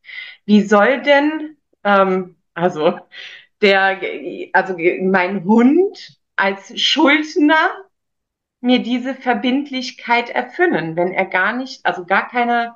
wie 0.45 0.61
soll 0.61 1.01
denn, 1.01 1.57
ähm, 1.83 2.35
also 2.53 2.99
der, 3.61 3.99
also 4.53 4.75
mein 5.01 5.43
Hund 5.43 6.19
als 6.35 6.79
Schuldner 6.79 7.71
mir 8.61 8.83
diese 8.83 9.15
Verbindlichkeit 9.15 10.29
erfüllen, 10.29 10.95
wenn 10.95 11.13
er 11.13 11.25
gar 11.25 11.53
nicht, 11.53 11.85
also 11.85 12.05
gar 12.05 12.27
keine 12.29 12.75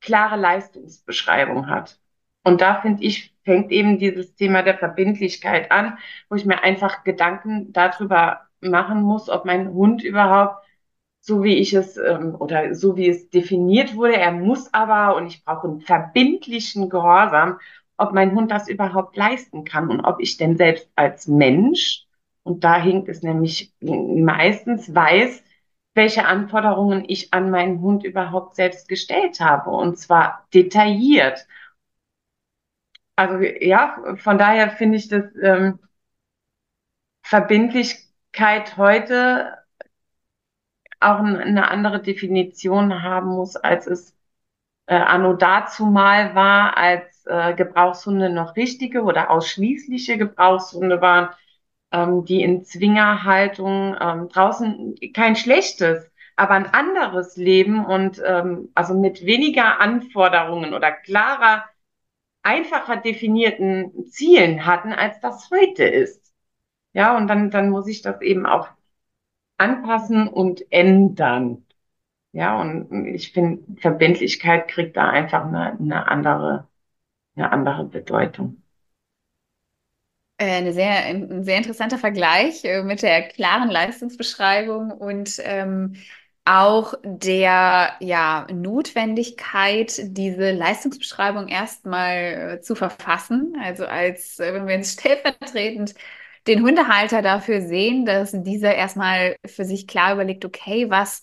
klare 0.00 0.36
Leistungsbeschreibung 0.36 1.68
hat. 1.68 2.00
Und 2.44 2.60
da 2.60 2.80
finde 2.80 3.04
ich, 3.04 3.35
fängt 3.46 3.72
eben 3.72 3.98
dieses 3.98 4.34
Thema 4.34 4.62
der 4.62 4.76
Verbindlichkeit 4.76 5.72
an, 5.72 5.98
wo 6.28 6.36
ich 6.36 6.44
mir 6.44 6.62
einfach 6.62 7.04
Gedanken 7.04 7.72
darüber 7.72 8.42
machen 8.60 9.02
muss, 9.02 9.30
ob 9.30 9.46
mein 9.46 9.72
Hund 9.72 10.02
überhaupt 10.04 10.66
so 11.26 11.42
wie 11.42 11.56
ich 11.56 11.74
es 11.74 11.96
ähm, 11.96 12.36
oder 12.38 12.74
so 12.74 12.96
wie 12.96 13.08
es 13.08 13.30
definiert 13.30 13.96
wurde, 13.96 14.16
er 14.16 14.30
muss 14.30 14.72
aber 14.72 15.16
und 15.16 15.26
ich 15.26 15.44
brauche 15.44 15.66
einen 15.66 15.80
verbindlichen 15.80 16.88
Gehorsam, 16.88 17.58
ob 17.96 18.12
mein 18.12 18.32
Hund 18.34 18.50
das 18.52 18.68
überhaupt 18.68 19.16
leisten 19.16 19.64
kann 19.64 19.90
und 19.90 20.00
ob 20.02 20.20
ich 20.20 20.36
denn 20.36 20.56
selbst 20.56 20.88
als 20.94 21.26
Mensch, 21.26 22.04
und 22.44 22.62
da 22.62 22.80
hinkt 22.80 23.08
es 23.08 23.22
nämlich 23.22 23.72
meistens, 23.80 24.94
weiß, 24.94 25.42
welche 25.94 26.26
Anforderungen 26.26 27.04
ich 27.08 27.32
an 27.32 27.50
meinen 27.50 27.80
Hund 27.80 28.04
überhaupt 28.04 28.54
selbst 28.54 28.88
gestellt 28.88 29.40
habe 29.40 29.70
und 29.70 29.98
zwar 29.98 30.46
detailliert. 30.54 31.46
Also 33.16 33.38
ja, 33.40 34.16
von 34.18 34.38
daher 34.38 34.70
finde 34.70 34.98
ich 34.98 35.08
das 35.08 35.24
ähm, 35.42 35.78
Verbindlichkeit 37.22 38.76
heute 38.76 39.52
auch 41.00 41.18
eine 41.18 41.70
andere 41.70 42.00
Definition 42.00 43.02
haben 43.02 43.28
muss, 43.30 43.56
als 43.56 43.86
es 43.86 44.16
äh, 44.86 44.96
anno 44.96 45.34
dazu 45.34 45.86
mal 45.86 46.34
war, 46.34 46.76
als 46.76 47.26
äh, 47.26 47.54
Gebrauchshunde 47.54 48.30
noch 48.30 48.56
richtige 48.56 49.02
oder 49.02 49.30
ausschließliche 49.30 50.18
Gebrauchshunde 50.18 51.00
waren, 51.00 51.30
ähm, 51.92 52.24
die 52.24 52.42
in 52.42 52.64
Zwingerhaltung 52.64 53.96
ähm, 54.00 54.28
draußen 54.28 54.96
kein 55.14 55.36
schlechtes, 55.36 56.10
aber 56.36 56.54
ein 56.54 56.72
anderes 56.72 57.36
Leben 57.36 57.84
und 57.84 58.22
ähm, 58.24 58.70
also 58.74 58.94
mit 58.94 59.24
weniger 59.26 59.80
Anforderungen 59.80 60.74
oder 60.74 60.92
klarer, 60.92 61.64
einfacher 62.46 62.96
definierten 62.96 64.06
Zielen 64.08 64.66
hatten, 64.66 64.92
als 64.92 65.18
das 65.20 65.50
heute 65.50 65.84
ist. 65.84 66.32
Ja, 66.92 67.16
und 67.16 67.26
dann, 67.26 67.50
dann 67.50 67.70
muss 67.70 67.88
ich 67.88 68.02
das 68.02 68.22
eben 68.22 68.46
auch 68.46 68.68
anpassen 69.58 70.28
und 70.28 70.64
ändern. 70.70 71.66
Ja, 72.32 72.60
und 72.60 73.06
ich 73.06 73.32
finde, 73.32 73.80
Verbindlichkeit 73.80 74.68
kriegt 74.68 74.96
da 74.96 75.08
einfach 75.10 75.44
eine, 75.46 75.72
eine 75.72 76.08
andere, 76.08 76.68
eine 77.34 77.50
andere 77.50 77.84
Bedeutung. 77.84 78.62
Äh, 80.38 80.58
eine 80.58 80.72
sehr, 80.72 81.04
ein 81.06 81.44
sehr 81.44 81.56
interessanter 81.56 81.98
Vergleich 81.98 82.64
äh, 82.64 82.82
mit 82.82 83.02
der 83.02 83.28
klaren 83.28 83.70
Leistungsbeschreibung 83.70 84.92
und 84.92 85.40
ähm, 85.42 85.96
auch 86.46 86.94
der 87.04 87.94
ja, 88.00 88.46
Notwendigkeit, 88.52 90.00
diese 90.16 90.52
Leistungsbeschreibung 90.52 91.48
erstmal 91.48 92.58
äh, 92.58 92.60
zu 92.60 92.74
verfassen. 92.76 93.56
Also 93.62 93.86
als 93.86 94.38
wenn 94.38 94.66
wir 94.66 94.76
jetzt 94.76 95.00
stellvertretend 95.00 95.94
den 96.46 96.62
Hundehalter 96.62 97.22
dafür 97.22 97.62
sehen, 97.62 98.06
dass 98.06 98.32
dieser 98.32 98.74
erstmal 98.74 99.36
für 99.44 99.64
sich 99.64 99.88
klar 99.88 100.14
überlegt, 100.14 100.44
okay, 100.44 100.88
was 100.90 101.20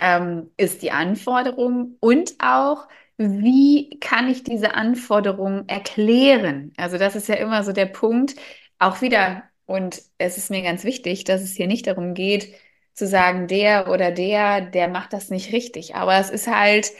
ähm, 0.00 0.50
ist 0.56 0.82
die 0.82 0.90
Anforderung 0.90 1.96
und 2.00 2.34
auch, 2.40 2.88
wie 3.16 3.98
kann 4.00 4.28
ich 4.28 4.42
diese 4.44 4.74
Anforderung 4.74 5.68
erklären? 5.68 6.72
Also 6.76 6.98
das 6.98 7.16
ist 7.16 7.28
ja 7.28 7.36
immer 7.36 7.62
so 7.64 7.72
der 7.72 7.86
Punkt, 7.86 8.34
auch 8.78 9.00
wieder, 9.02 9.44
und 9.66 10.02
es 10.18 10.36
ist 10.36 10.50
mir 10.50 10.62
ganz 10.62 10.84
wichtig, 10.84 11.24
dass 11.24 11.42
es 11.42 11.52
hier 11.54 11.66
nicht 11.68 11.86
darum 11.86 12.14
geht, 12.14 12.54
zu 12.94 13.06
sagen, 13.06 13.48
der 13.48 13.88
oder 13.90 14.10
der, 14.12 14.60
der 14.62 14.88
macht 14.88 15.12
das 15.12 15.30
nicht 15.30 15.52
richtig. 15.52 15.94
Aber 15.96 16.14
es 16.18 16.30
ist 16.30 16.46
halt, 16.48 16.92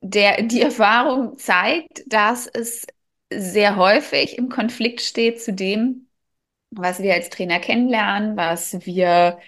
der, 0.00 0.42
die 0.42 0.62
Erfahrung 0.62 1.38
zeigt, 1.38 2.02
dass 2.06 2.46
es 2.46 2.86
sehr 3.32 3.76
häufig 3.76 4.38
im 4.38 4.48
Konflikt 4.48 5.00
steht 5.02 5.40
zu 5.42 5.52
dem, 5.52 6.08
was 6.70 7.02
wir 7.02 7.14
als 7.14 7.30
Trainer 7.30 7.60
kennenlernen, 7.60 8.36
was 8.36 8.86
wir, 8.86 9.38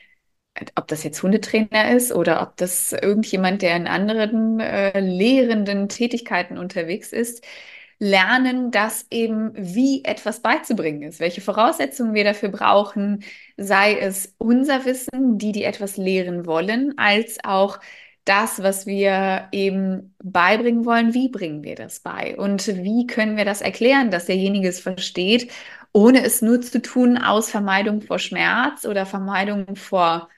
ob 0.77 0.89
das 0.89 1.05
jetzt 1.05 1.23
Hundetrainer 1.23 1.93
ist 1.93 2.13
oder 2.13 2.43
ob 2.43 2.57
das 2.59 2.93
irgendjemand, 2.93 3.63
der 3.63 3.77
in 3.77 3.89
anderen 3.89 4.61
äh, 4.61 5.01
lehrenden 5.01 5.89
Tätigkeiten 5.89 6.59
unterwegs 6.59 7.13
ist, 7.13 7.45
lernen, 8.03 8.73
dass 8.73 9.07
eben 9.11 9.53
wie 9.55 10.05
etwas 10.05 10.41
beizubringen 10.41 11.03
ist, 11.03 11.21
welche 11.21 11.41
Voraussetzungen 11.41 12.15
wir 12.15 12.25
dafür 12.25 12.49
brauchen, 12.49 13.23
sei 13.57 13.97
es 13.97 14.35
unser 14.39 14.85
Wissen, 14.85 15.39
die, 15.39 15.53
die 15.53 15.63
etwas 15.63 15.97
lehren 15.97 16.45
wollen, 16.47 16.99
als 16.99 17.39
auch 17.45 17.79
das, 18.25 18.63
was 18.63 18.87
wir 18.87 19.49
eben 19.53 20.15
beibringen 20.23 20.85
wollen, 20.85 21.15
wie 21.15 21.29
bringen 21.29 21.63
wir 21.63 21.77
das 21.77 22.01
bei 22.01 22.37
und 22.37 22.67
wie 22.69 23.07
können 23.07 23.37
wir 23.37 23.45
das 23.45 23.61
erklären, 23.61 24.11
dass 24.11 24.27
derjenige 24.27 24.69
es 24.69 24.81
versteht 24.81 25.53
ohne 25.93 26.25
es 26.25 26.43
nur 26.43 26.61
zu 26.61 26.81
tun 26.81 27.19
aus 27.19 27.51
Vermeidung 27.51 28.01
vor 28.03 28.19
Schmerz 28.19 28.85
oder 28.87 29.07
Vermeidung 29.07 29.77
vor 29.77 30.29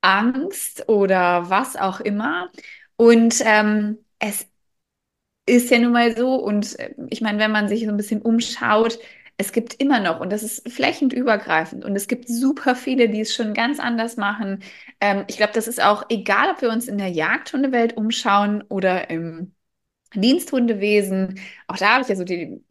Angst 0.00 0.88
oder 0.88 1.50
was 1.50 1.76
auch 1.76 2.00
immer. 2.00 2.50
Und 2.96 3.42
ähm, 3.44 3.98
es 4.18 4.48
ist 5.48 5.70
ja 5.70 5.78
nun 5.78 5.92
mal 5.92 6.16
so, 6.16 6.34
und 6.36 6.78
äh, 6.78 6.94
ich 7.10 7.20
meine, 7.20 7.38
wenn 7.38 7.52
man 7.52 7.68
sich 7.68 7.84
so 7.84 7.90
ein 7.90 7.96
bisschen 7.96 8.22
umschaut, 8.22 8.98
es 9.36 9.52
gibt 9.52 9.74
immer 9.80 10.00
noch, 10.00 10.20
und 10.20 10.32
das 10.32 10.42
ist 10.42 10.68
flächend 10.70 11.12
übergreifend, 11.12 11.84
und 11.84 11.94
es 11.96 12.08
gibt 12.08 12.28
super 12.28 12.74
viele, 12.74 13.08
die 13.08 13.20
es 13.20 13.34
schon 13.34 13.54
ganz 13.54 13.78
anders 13.80 14.16
machen. 14.16 14.62
Ähm, 15.00 15.24
ich 15.28 15.36
glaube, 15.36 15.52
das 15.54 15.68
ist 15.68 15.82
auch 15.82 16.04
egal, 16.10 16.50
ob 16.52 16.62
wir 16.62 16.70
uns 16.70 16.88
in 16.88 16.98
der 16.98 17.08
Jagdhundewelt 17.08 17.96
umschauen 17.96 18.62
oder 18.68 19.10
im 19.10 19.54
Diensthundewesen. 20.14 21.40
Auch 21.68 21.76
da 21.76 21.90
habe 21.94 22.02
ich 22.02 22.08
ja 22.08 22.16
so 22.16 22.24
die 22.24 22.62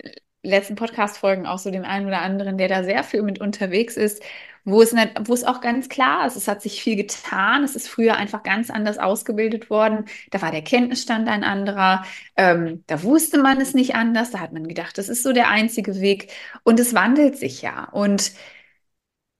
letzten 0.43 0.75
Podcast-Folgen 0.75 1.45
auch 1.45 1.59
so 1.59 1.71
den 1.71 1.85
einen 1.85 2.07
oder 2.07 2.21
anderen, 2.21 2.57
der 2.57 2.67
da 2.69 2.83
sehr 2.83 3.03
viel 3.03 3.21
mit 3.23 3.39
unterwegs 3.39 3.97
ist, 3.97 4.23
wo 4.67 4.81
es, 4.81 4.91
nicht, 4.91 5.13
wo 5.27 5.33
es 5.33 5.45
auch 5.45 5.61
ganz 5.61 5.87
klar 5.87 6.27
ist, 6.27 6.35
es 6.35 6.47
hat 6.47 6.61
sich 6.61 6.81
viel 6.83 6.97
getan, 6.97 7.63
es 7.63 7.75
ist 7.75 7.87
früher 7.87 8.17
einfach 8.17 8.43
ganz 8.43 8.69
anders 8.69 8.97
ausgebildet 8.97 9.69
worden, 9.69 10.05
da 10.31 10.41
war 10.41 10.51
der 10.51 10.61
Kenntnisstand 10.61 11.29
ein 11.29 11.43
anderer, 11.45 12.03
ähm, 12.35 12.83
da 12.87 13.01
wusste 13.03 13.37
man 13.41 13.61
es 13.61 13.73
nicht 13.73 13.95
anders, 13.95 14.31
da 14.31 14.39
hat 14.39 14.51
man 14.51 14.67
gedacht, 14.67 14.97
das 14.97 15.07
ist 15.09 15.23
so 15.23 15.31
der 15.31 15.49
einzige 15.49 16.01
Weg. 16.01 16.31
Und 16.63 16.79
es 16.81 16.93
wandelt 16.93 17.37
sich 17.37 17.61
ja. 17.61 17.85
Und 17.91 18.33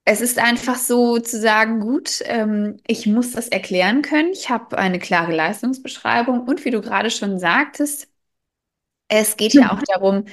es 0.06 0.22
ist 0.22 0.40
einfach 0.40 0.78
so 0.78 1.20
zu 1.20 1.40
sagen, 1.40 1.80
gut, 1.82 2.22
ähm, 2.26 2.78
ich 2.88 3.08
muss 3.08 3.32
das 3.34 3.50
erklären 3.50 4.02
können. 4.02 4.32
Ich 4.32 4.50
habe 4.50 4.78
eine 4.78 5.00
klare 5.00 5.36
Leistungsbeschreibung. 5.36 6.42
Und 6.48 6.64
wie 6.66 6.72
du 6.72 6.82
gerade 6.82 7.10
schon 7.12 7.40
sagtest, 7.40 8.08
es 9.10 9.38
geht 9.38 9.54
ja 9.54 9.72
auch 9.72 9.82
darum, 9.88 10.26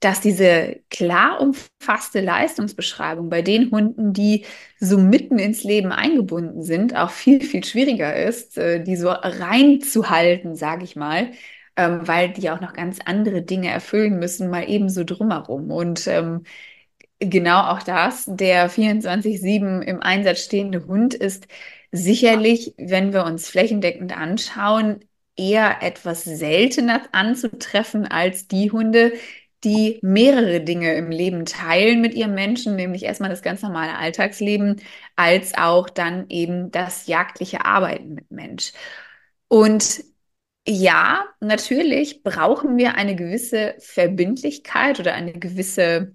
dass 0.00 0.20
diese 0.20 0.80
klar 0.90 1.40
umfasste 1.40 2.20
Leistungsbeschreibung 2.20 3.28
bei 3.30 3.42
den 3.42 3.70
Hunden, 3.70 4.12
die 4.12 4.44
so 4.78 4.98
mitten 4.98 5.38
ins 5.38 5.64
Leben 5.64 5.92
eingebunden 5.92 6.62
sind, 6.62 6.94
auch 6.96 7.10
viel, 7.10 7.42
viel 7.42 7.64
schwieriger 7.64 8.14
ist, 8.14 8.58
äh, 8.58 8.82
die 8.82 8.96
so 8.96 9.08
reinzuhalten, 9.10 10.54
sage 10.54 10.84
ich 10.84 10.94
mal, 10.96 11.32
ähm, 11.76 12.06
weil 12.06 12.30
die 12.32 12.50
auch 12.50 12.60
noch 12.60 12.74
ganz 12.74 12.98
andere 13.04 13.42
Dinge 13.42 13.70
erfüllen 13.70 14.18
müssen, 14.18 14.50
mal 14.50 14.68
eben 14.68 14.88
so 14.88 15.04
drumherum. 15.04 15.70
Und 15.70 16.06
ähm, 16.06 16.44
genau 17.20 17.62
auch 17.72 17.82
das, 17.82 18.24
der 18.28 18.70
24-7 18.70 19.82
im 19.82 20.02
Einsatz 20.02 20.44
stehende 20.44 20.86
Hund 20.86 21.14
ist 21.14 21.48
sicherlich, 21.92 22.74
wenn 22.78 23.12
wir 23.12 23.24
uns 23.24 23.48
flächendeckend 23.48 24.16
anschauen, 24.16 25.00
eher 25.36 25.82
etwas 25.82 26.24
seltener 26.24 27.02
anzutreffen 27.12 28.06
als 28.06 28.48
die 28.48 28.70
Hunde, 28.72 29.12
die 29.64 29.98
mehrere 30.02 30.60
Dinge 30.60 30.94
im 30.94 31.10
Leben 31.10 31.44
teilen 31.44 32.00
mit 32.00 32.14
ihrem 32.14 32.34
Menschen, 32.34 32.76
nämlich 32.76 33.02
erstmal 33.04 33.30
das 33.30 33.42
ganz 33.42 33.62
normale 33.62 33.96
Alltagsleben, 33.96 34.80
als 35.16 35.54
auch 35.56 35.88
dann 35.90 36.26
eben 36.30 36.70
das 36.70 37.06
jagdliche 37.06 37.64
Arbeiten 37.64 38.14
mit 38.14 38.30
Mensch. 38.30 38.72
Und 39.48 40.04
ja, 40.66 41.26
natürlich 41.40 42.22
brauchen 42.22 42.76
wir 42.76 42.94
eine 42.96 43.16
gewisse 43.16 43.74
Verbindlichkeit 43.78 45.00
oder 45.00 45.14
eine 45.14 45.32
gewisse 45.32 46.14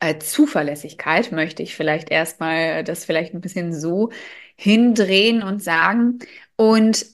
äh, 0.00 0.18
Zuverlässigkeit, 0.18 1.32
möchte 1.32 1.62
ich 1.62 1.74
vielleicht 1.74 2.10
erstmal 2.10 2.84
das 2.84 3.04
vielleicht 3.04 3.34
ein 3.34 3.40
bisschen 3.40 3.72
so 3.74 4.10
hindrehen 4.56 5.42
und 5.42 5.62
sagen. 5.62 6.18
Und 6.56 7.06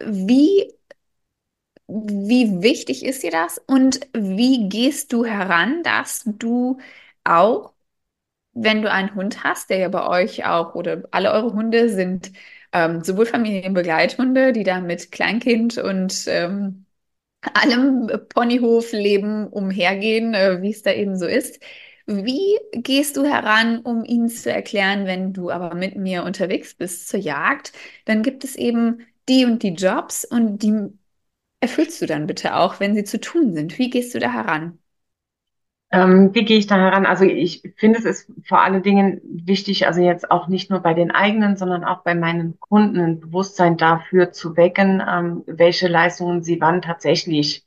wie 0.00 0.72
wie 1.88 2.62
wichtig 2.62 3.04
ist 3.04 3.22
dir 3.22 3.30
das 3.30 3.58
und 3.66 4.00
wie 4.12 4.68
gehst 4.68 5.12
du 5.12 5.24
heran, 5.24 5.82
dass 5.82 6.22
du 6.26 6.78
auch, 7.24 7.72
wenn 8.54 8.82
du 8.82 8.90
einen 8.90 9.14
Hund 9.14 9.44
hast, 9.44 9.70
der 9.70 9.78
ja 9.78 9.88
bei 9.88 10.06
euch 10.08 10.46
auch 10.46 10.74
oder 10.74 11.04
alle 11.12 11.32
eure 11.32 11.52
Hunde 11.54 11.88
sind 11.90 12.32
ähm, 12.72 13.04
sowohl 13.04 13.26
Familienbegleithunde, 13.26 14.52
die 14.52 14.64
da 14.64 14.80
mit 14.80 15.12
Kleinkind 15.12 15.78
und 15.78 16.24
ähm, 16.28 16.86
allem 17.54 18.10
Ponyhofleben 18.30 19.48
umhergehen, 19.48 20.34
äh, 20.34 20.62
wie 20.62 20.70
es 20.70 20.82
da 20.82 20.92
eben 20.92 21.16
so 21.18 21.26
ist. 21.26 21.60
Wie 22.06 22.56
gehst 22.72 23.16
du 23.16 23.24
heran, 23.24 23.80
um 23.80 24.04
ihnen 24.04 24.28
zu 24.28 24.50
erklären, 24.52 25.06
wenn 25.06 25.32
du 25.32 25.50
aber 25.50 25.74
mit 25.74 25.96
mir 25.96 26.24
unterwegs 26.24 26.74
bist 26.74 27.08
zur 27.08 27.20
Jagd, 27.20 27.72
dann 28.04 28.22
gibt 28.22 28.44
es 28.44 28.56
eben 28.56 29.06
die 29.28 29.44
und 29.44 29.62
die 29.62 29.70
Jobs 29.74 30.24
und 30.24 30.58
die 30.62 30.72
erfüllst 31.60 32.00
du 32.02 32.06
dann 32.06 32.26
bitte 32.26 32.56
auch, 32.56 32.80
wenn 32.80 32.94
sie 32.94 33.04
zu 33.04 33.20
tun 33.20 33.54
sind? 33.54 33.78
Wie 33.78 33.90
gehst 33.90 34.14
du 34.14 34.18
da 34.18 34.32
heran? 34.32 34.78
Ähm, 35.92 36.34
wie 36.34 36.44
gehe 36.44 36.58
ich 36.58 36.66
da 36.66 36.76
heran? 36.76 37.06
Also 37.06 37.24
ich 37.24 37.62
finde, 37.76 37.98
es 38.00 38.04
ist 38.04 38.32
vor 38.46 38.60
allen 38.62 38.82
Dingen 38.82 39.20
wichtig, 39.24 39.86
also 39.86 40.00
jetzt 40.00 40.30
auch 40.30 40.48
nicht 40.48 40.68
nur 40.70 40.80
bei 40.80 40.94
den 40.94 41.12
eigenen, 41.12 41.56
sondern 41.56 41.84
auch 41.84 42.02
bei 42.02 42.14
meinen 42.14 42.58
Kunden 42.60 42.98
ein 43.00 43.20
Bewusstsein 43.20 43.76
dafür 43.76 44.32
zu 44.32 44.56
wecken, 44.56 45.02
ähm, 45.08 45.44
welche 45.46 45.86
Leistungen 45.88 46.42
sie 46.42 46.60
wann 46.60 46.82
tatsächlich 46.82 47.65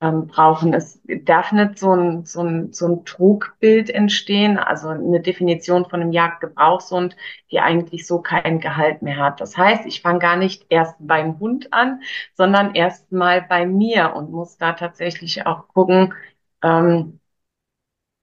ähm, 0.00 0.26
brauchen. 0.28 0.74
Es 0.74 1.00
darf 1.24 1.52
nicht 1.52 1.78
so 1.78 1.92
ein, 1.92 2.24
so, 2.24 2.42
ein, 2.42 2.72
so 2.72 2.86
ein 2.86 3.04
Trugbild 3.04 3.90
entstehen, 3.90 4.58
also 4.58 4.88
eine 4.88 5.20
Definition 5.20 5.86
von 5.86 6.00
einem 6.00 6.12
Jagdgebrauchshund, 6.12 7.16
die 7.50 7.60
eigentlich 7.60 8.06
so 8.06 8.20
kein 8.20 8.60
Gehalt 8.60 9.02
mehr 9.02 9.16
hat. 9.18 9.40
Das 9.40 9.56
heißt, 9.56 9.86
ich 9.86 10.00
fange 10.02 10.20
gar 10.20 10.36
nicht 10.36 10.66
erst 10.68 10.94
beim 11.00 11.38
Hund 11.40 11.72
an, 11.72 12.00
sondern 12.34 12.74
erst 12.74 13.10
mal 13.12 13.42
bei 13.42 13.66
mir 13.66 14.14
und 14.14 14.30
muss 14.30 14.56
da 14.58 14.72
tatsächlich 14.74 15.46
auch 15.46 15.68
gucken, 15.68 16.14
ähm, 16.62 17.20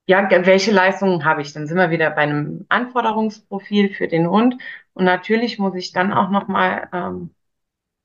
ja, 0.07 0.29
welche 0.45 0.71
Leistungen 0.71 1.25
habe 1.25 1.41
ich? 1.41 1.53
Dann 1.53 1.67
sind 1.67 1.77
wir 1.77 1.89
wieder 1.89 2.11
bei 2.11 2.21
einem 2.21 2.65
Anforderungsprofil 2.69 3.93
für 3.93 4.07
den 4.07 4.29
Hund. 4.29 4.55
Und 4.93 5.05
natürlich 5.05 5.57
muss 5.59 5.75
ich 5.75 5.91
dann 5.93 6.13
auch 6.13 6.29
nochmal 6.29 6.89
ähm, 6.93 7.34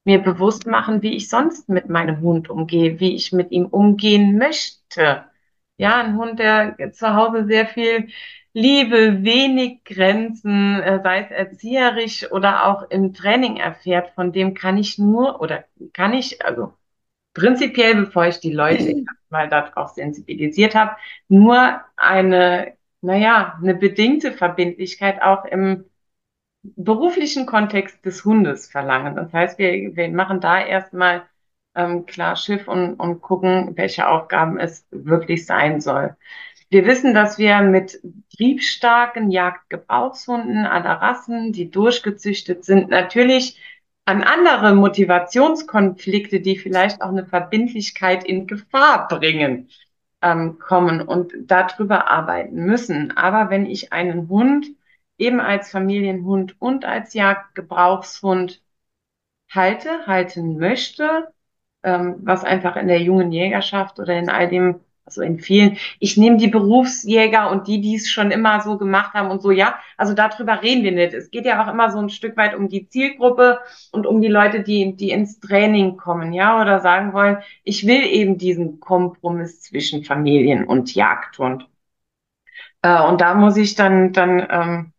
mir 0.05 0.19
bewusst 0.21 0.67
machen, 0.67 1.03
wie 1.03 1.15
ich 1.17 1.29
sonst 1.29 1.69
mit 1.69 1.89
meinem 1.89 2.21
Hund 2.21 2.49
umgehe, 2.51 3.01
wie 3.01 3.15
ich 3.15 3.33
mit 3.33 3.51
ihm 3.53 3.67
umgehen 3.67 4.39
möchte. 4.39 5.25
Ja, 5.77 5.97
ein 6.01 6.17
Hund, 6.17 6.39
der 6.39 6.77
zu 6.93 7.15
Hause 7.15 7.47
sehr 7.47 7.67
viel 7.67 8.09
Liebe, 8.53 9.23
wenig 9.23 9.85
Grenzen, 9.85 10.81
äh, 10.81 11.01
sei 11.03 11.21
es 11.21 11.31
erzieherisch 11.31 12.31
oder 12.33 12.67
auch 12.67 12.91
im 12.91 13.15
Training 13.15 13.59
erfährt, 13.59 14.11
von 14.15 14.33
dem 14.33 14.55
kann 14.55 14.77
ich 14.77 14.99
nur 14.99 15.41
oder 15.41 15.65
kann 15.93 16.15
ich, 16.15 16.45
also 16.45 16.73
prinzipiell, 17.35 17.95
bevor 17.95 18.27
ich 18.27 18.41
die 18.41 18.53
Leute 18.53 19.05
mal 19.31 19.49
darauf 19.49 19.91
sensibilisiert 19.91 20.75
habe, 20.75 20.97
nur 21.29 21.81
eine, 21.97 22.75
naja, 23.03 23.59
eine 23.63 23.75
bedingte 23.75 24.33
Verbindlichkeit 24.33 25.23
auch 25.23 25.45
im 25.45 25.85
beruflichen 26.63 27.47
Kontext 27.47 28.05
des 28.05 28.25
Hundes 28.25 28.71
verlangen. 28.71 29.17
Das 29.17 29.33
heißt, 29.33 29.59
wir, 29.59 29.97
wir 29.97 30.09
machen 30.11 30.41
da 30.41 30.65
erstmal 30.65 31.23
ähm, 31.75 32.07
klar 32.07 32.37
Schiff 32.37 32.69
und, 32.69 32.95
und 32.95 33.21
gucken, 33.21 33.77
welche 33.77 34.09
Aufgaben 34.09 34.59
es 34.59 34.87
wirklich 34.91 35.47
sein 35.47 35.81
soll. 35.81 36.17
Wir 36.69 36.87
wissen, 36.87 37.15
dass 37.15 37.39
wir 37.39 37.63
mit 37.63 38.01
triebstarken 38.37 39.31
Jagdgebrauchshunden 39.31 40.67
aller 40.67 40.93
Rassen, 41.03 41.53
die 41.53 41.71
durchgezüchtet 41.71 42.65
sind, 42.65 42.91
natürlich 42.91 43.61
an 44.05 44.23
andere 44.23 44.75
Motivationskonflikte, 44.75 46.41
die 46.41 46.57
vielleicht 46.57 47.03
auch 47.03 47.09
eine 47.09 47.27
Verbindlichkeit 47.27 48.25
in 48.25 48.47
Gefahr 48.47 49.09
bringen, 49.09 49.69
ähm, 50.23 50.59
kommen 50.59 51.01
und 51.03 51.33
darüber 51.41 52.09
arbeiten 52.09 52.65
müssen. 52.65 53.17
Aber 53.17 53.51
wenn 53.51 53.67
ich 53.67 53.93
einen 53.93 54.29
Hund 54.29 54.67
eben 55.21 55.41
als 55.41 55.71
Familienhund 55.71 56.61
und 56.61 56.85
als 56.85 57.15
Jagdgebrauchshund 57.15 58.63
halte, 59.51 60.07
halten 60.07 60.59
möchte, 60.59 61.29
ähm, 61.83 62.17
was 62.23 62.45
einfach 62.45 62.77
in 62.77 62.89
der 62.89 63.03
jungen 63.03 63.33
Jägerschaft 63.33 63.99
oder 63.99 64.19
in 64.19 64.31
all 64.31 64.49
dem, 64.49 64.81
also 65.05 65.23
in 65.23 65.39
vielen, 65.41 65.77
ich 65.99 66.17
nehme 66.17 66.37
die 66.37 66.49
Berufsjäger 66.49 67.51
und 67.51 67.67
die, 67.69 67.81
die 67.81 67.97
es 67.97 68.11
schon 68.11 68.31
immer 68.31 68.61
so 68.61 68.79
gemacht 68.79 69.15
haben 69.15 69.31
und 69.31 69.43
so, 69.43 69.51
ja, 69.51 69.79
also 69.97 70.15
darüber 70.15 70.63
reden 70.63 70.85
wir 70.85 70.93
nicht. 70.93 71.15
Es 71.15 71.31
geht 71.31 71.47
ja 71.47 71.65
auch 71.65 71.73
immer 71.73 71.91
so 71.91 71.99
ein 71.99 72.11
Stück 72.11 72.37
weit 72.37 72.55
um 72.55 72.69
die 72.69 72.89
Zielgruppe 72.89 73.61
und 73.93 74.07
um 74.07 74.21
die 74.23 74.29
Leute, 74.29 74.63
die, 74.63 74.95
die 74.97 75.11
ins 75.11 75.41
Training 75.41 75.97
kommen, 75.97 76.33
ja, 76.33 76.61
oder 76.61 76.81
sagen 76.81 77.13
wollen, 77.13 77.39
ich 77.65 77.87
will 77.87 78.05
eben 78.05 78.39
diesen 78.39 78.81
Kompromiss 78.81 79.63
zwischen 79.63 80.05
Familien 80.05 80.65
und 80.65 80.95
Jagdhund. 80.95 81.67
Äh, 82.83 83.03
und 83.03 83.21
da 83.21 83.35
muss 83.35 83.57
ich 83.57 83.75
dann, 83.75 84.13
dann 84.13 84.47
ähm, 84.51 84.93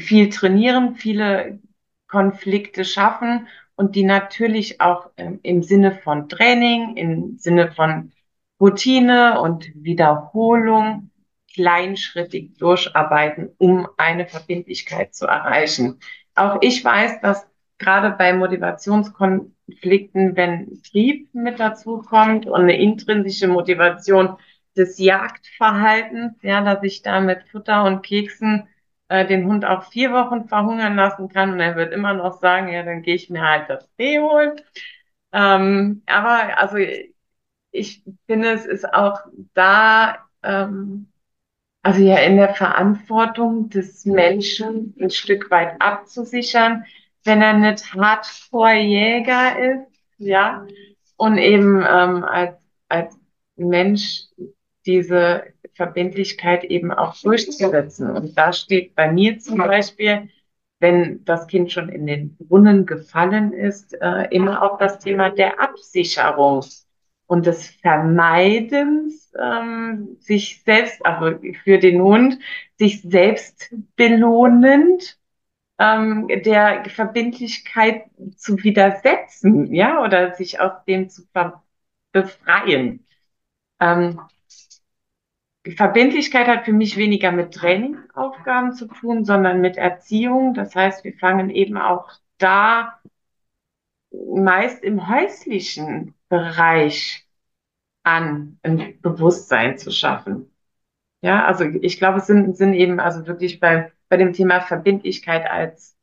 viel 0.00 0.28
trainieren, 0.28 0.96
viele 0.96 1.60
Konflikte 2.08 2.84
schaffen 2.84 3.48
und 3.74 3.94
die 3.94 4.04
natürlich 4.04 4.80
auch 4.80 5.10
ähm, 5.16 5.40
im 5.42 5.62
Sinne 5.62 5.92
von 5.92 6.28
Training, 6.28 6.96
im 6.96 7.38
Sinne 7.38 7.72
von 7.72 8.12
Routine 8.60 9.40
und 9.40 9.70
Wiederholung 9.74 11.10
kleinschrittig 11.52 12.56
durcharbeiten, 12.58 13.50
um 13.58 13.88
eine 13.96 14.26
Verbindlichkeit 14.26 15.14
zu 15.14 15.26
erreichen. 15.26 15.98
Auch 16.34 16.58
ich 16.60 16.84
weiß, 16.84 17.20
dass 17.20 17.46
gerade 17.78 18.10
bei 18.10 18.32
Motivationskonflikten, 18.32 20.36
wenn 20.36 20.82
Trieb 20.82 21.32
mit 21.34 21.60
dazu 21.60 21.98
kommt 21.98 22.46
und 22.46 22.62
eine 22.62 22.78
intrinsische 22.78 23.48
Motivation 23.48 24.36
des 24.76 24.98
Jagdverhaltens, 24.98 26.34
ja, 26.42 26.62
dass 26.62 26.82
ich 26.82 27.02
da 27.02 27.20
mit 27.20 27.42
Futter 27.50 27.84
und 27.84 28.02
Keksen 28.02 28.68
äh, 29.08 29.26
den 29.26 29.46
Hund 29.46 29.64
auch 29.64 29.84
vier 29.84 30.12
Wochen 30.12 30.48
verhungern 30.48 30.96
lassen 30.96 31.28
kann 31.28 31.52
und 31.52 31.60
er 31.60 31.76
wird 31.76 31.92
immer 31.92 32.14
noch 32.14 32.40
sagen, 32.40 32.68
ja, 32.68 32.82
dann 32.82 33.02
gehe 33.02 33.14
ich 33.14 33.30
mir 33.30 33.42
halt 33.42 33.70
das 33.70 33.88
Tee 33.96 34.20
holen. 34.20 34.60
Ähm, 35.32 36.02
aber 36.06 36.58
also 36.58 36.78
ich 37.70 38.02
finde, 38.26 38.52
es 38.52 38.66
ist 38.66 38.92
auch 38.92 39.20
da, 39.54 40.18
ähm, 40.42 41.08
also 41.82 42.02
ja 42.02 42.18
in 42.18 42.36
der 42.36 42.54
Verantwortung 42.54 43.70
des 43.70 44.04
Menschen 44.06 44.94
ein 45.00 45.10
Stück 45.10 45.50
weit 45.50 45.80
abzusichern, 45.80 46.84
wenn 47.24 47.42
er 47.42 47.54
nicht 47.54 47.94
Hardcore-Jäger 47.94 49.58
ist, 49.58 49.86
ja, 50.18 50.66
und 51.16 51.38
eben 51.38 51.84
ähm, 51.86 52.24
als, 52.24 52.56
als 52.88 53.18
Mensch 53.56 54.24
diese 54.86 55.44
Verbindlichkeit 55.74 56.64
eben 56.64 56.92
auch 56.92 57.20
durchzusetzen. 57.20 58.10
Und 58.10 58.36
da 58.38 58.52
steht 58.52 58.94
bei 58.94 59.12
mir 59.12 59.38
zum 59.38 59.58
Beispiel, 59.58 60.30
wenn 60.78 61.24
das 61.24 61.46
Kind 61.46 61.72
schon 61.72 61.88
in 61.88 62.06
den 62.06 62.36
Brunnen 62.36 62.86
gefallen 62.86 63.52
ist, 63.52 63.94
äh, 64.00 64.28
immer 64.30 64.62
auch 64.62 64.78
das 64.78 64.98
Thema 64.98 65.30
der 65.30 65.60
Absicherung 65.60 66.64
und 67.26 67.46
des 67.46 67.70
Vermeidens, 67.70 69.32
ähm, 69.40 70.16
sich 70.20 70.62
selbst, 70.62 71.04
also 71.04 71.38
für 71.64 71.78
den 71.78 72.00
Hund, 72.02 72.38
sich 72.78 73.02
selbst 73.02 73.74
belohnend 73.96 75.18
ähm, 75.78 76.28
der 76.28 76.84
Verbindlichkeit 76.88 78.04
zu 78.36 78.62
widersetzen, 78.62 79.74
ja, 79.74 80.02
oder 80.02 80.34
sich 80.34 80.60
aus 80.60 80.84
dem 80.86 81.08
zu 81.08 81.22
befreien. 82.12 83.06
Ähm, 83.80 84.20
Verbindlichkeit 85.74 86.46
hat 86.46 86.64
für 86.64 86.72
mich 86.72 86.96
weniger 86.96 87.32
mit 87.32 87.54
Trainingsaufgaben 87.54 88.72
zu 88.72 88.86
tun, 88.86 89.24
sondern 89.24 89.60
mit 89.60 89.76
Erziehung. 89.76 90.54
Das 90.54 90.74
heißt, 90.74 91.04
wir 91.04 91.14
fangen 91.14 91.50
eben 91.50 91.76
auch 91.76 92.10
da 92.38 93.00
meist 94.12 94.82
im 94.82 95.08
häuslichen 95.08 96.14
Bereich 96.28 97.26
an, 98.02 98.58
ein 98.62 99.00
Bewusstsein 99.00 99.78
zu 99.78 99.90
schaffen. 99.90 100.50
Ja, 101.22 101.44
also 101.44 101.64
ich 101.64 101.98
glaube, 101.98 102.18
es 102.18 102.26
sind, 102.26 102.56
sind 102.56 102.74
eben 102.74 103.00
also 103.00 103.26
wirklich 103.26 103.60
bei, 103.60 103.92
bei 104.08 104.16
dem 104.16 104.32
Thema 104.32 104.60
Verbindlichkeit 104.60 105.50
als, 105.50 105.96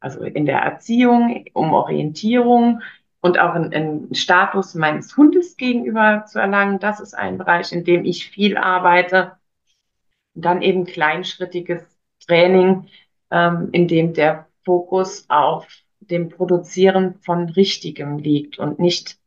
also 0.00 0.22
in 0.22 0.46
der 0.46 0.60
Erziehung, 0.60 1.44
um 1.52 1.72
Orientierung 1.72 2.80
und 3.20 3.38
auch 3.38 3.54
einen 3.54 4.14
Status 4.14 4.74
meines 4.74 5.16
Hundes 5.16 5.56
gegenüber 5.56 6.24
zu 6.26 6.38
erlangen. 6.38 6.78
Das 6.78 7.00
ist 7.00 7.14
ein 7.14 7.38
Bereich, 7.38 7.72
in 7.72 7.84
dem 7.84 8.04
ich 8.04 8.30
viel 8.30 8.56
arbeite. 8.56 9.36
Und 10.34 10.44
dann 10.44 10.62
eben 10.62 10.84
kleinschrittiges 10.84 11.82
Training, 12.26 12.88
ähm, 13.30 13.68
in 13.72 13.88
dem 13.88 14.14
der 14.14 14.46
Fokus 14.64 15.26
auf 15.28 15.66
dem 16.00 16.28
Produzieren 16.28 17.20
von 17.20 17.48
Richtigem 17.50 18.18
liegt 18.18 18.58
und 18.58 18.78
nicht 18.78 19.18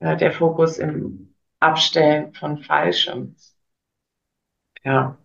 äh, 0.00 0.16
der 0.16 0.32
Fokus 0.32 0.78
im 0.78 1.34
Abstellen 1.60 2.32
von 2.34 2.58
Falschem. 2.58 3.36
Ja. 4.84 5.16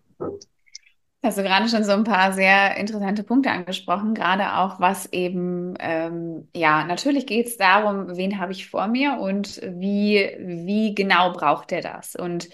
Hast 1.22 1.38
du 1.38 1.44
gerade 1.44 1.68
schon 1.68 1.84
so 1.84 1.92
ein 1.92 2.06
paar 2.06 2.32
sehr 2.32 2.78
interessante 2.78 3.24
Punkte 3.24 3.52
angesprochen, 3.52 4.14
gerade 4.14 4.54
auch 4.58 4.80
was 4.80 5.12
eben, 5.12 5.74
ähm, 5.80 6.48
ja, 6.56 6.86
natürlich 6.86 7.28
geht 7.28 7.48
es 7.48 7.58
darum, 7.58 8.16
wen 8.16 8.40
habe 8.40 8.54
ich 8.54 8.70
vor 8.70 8.88
mir 8.88 9.18
und 9.20 9.62
wie, 9.62 10.32
wie 10.40 10.96
genau 10.96 11.34
braucht 11.34 11.74
er 11.74 11.82
das? 11.82 12.16
Und 12.16 12.48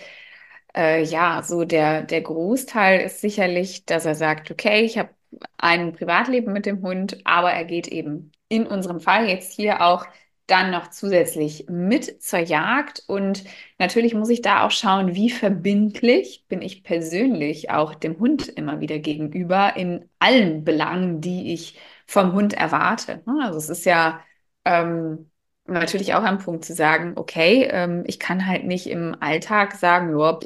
äh, 0.76 1.04
ja, 1.04 1.44
so 1.44 1.64
der, 1.66 2.02
der 2.04 2.22
Großteil 2.22 3.02
ist 3.02 3.22
sicherlich, 3.22 3.86
dass 3.86 4.06
er 4.06 4.16
sagt, 4.16 4.50
okay, 4.52 4.82
ich 4.84 4.98
habe 4.98 5.10
ein 5.58 5.94
Privatleben 5.94 6.52
mit 6.54 6.66
dem 6.66 6.82
Hund, 6.82 7.20
aber 7.26 7.52
er 7.52 7.66
geht 7.66 7.88
eben 7.88 8.32
in 8.50 8.66
unserem 8.68 9.00
Fall 9.00 9.28
jetzt 9.30 9.54
hier 9.54 9.82
auch 9.82 10.08
dann 10.48 10.72
noch 10.72 10.90
zusätzlich 10.90 11.66
mit 11.70 12.22
zur 12.22 12.40
Jagd. 12.40 13.04
Und 13.08 13.44
natürlich 13.80 14.14
muss 14.14 14.30
ich 14.30 14.42
da 14.42 14.66
auch 14.66 14.72
schauen, 14.72 15.16
wie 15.16 15.30
verbindlich 15.30 16.46
bin 16.48 16.62
ich 16.62 16.84
persönlich 16.84 17.72
auch 17.72 17.96
dem 17.96 18.20
Hund 18.20 18.48
immer 18.48 18.80
wieder 18.80 19.00
gegenüber 19.00 19.76
in 19.76 20.10
allen 20.20 20.64
Belangen, 20.64 21.22
die 21.22 21.54
ich 21.54 21.80
vom 22.08 22.34
Hund 22.34 22.54
erwarte. 22.54 23.24
Also 23.42 23.58
es 23.58 23.70
ist 23.70 23.86
ja 23.86 24.22
ähm, 24.66 25.32
natürlich 25.66 26.14
auch 26.14 26.24
ein 26.24 26.38
Punkt 26.40 26.66
zu 26.66 26.74
sagen, 26.74 27.14
okay, 27.16 27.68
ähm, 27.72 28.04
ich 28.06 28.20
kann 28.20 28.46
halt 28.48 28.66
nicht 28.66 28.88
im 28.88 29.16
Alltag 29.20 29.74
sagen, 29.76 30.18
ja, 30.20 30.40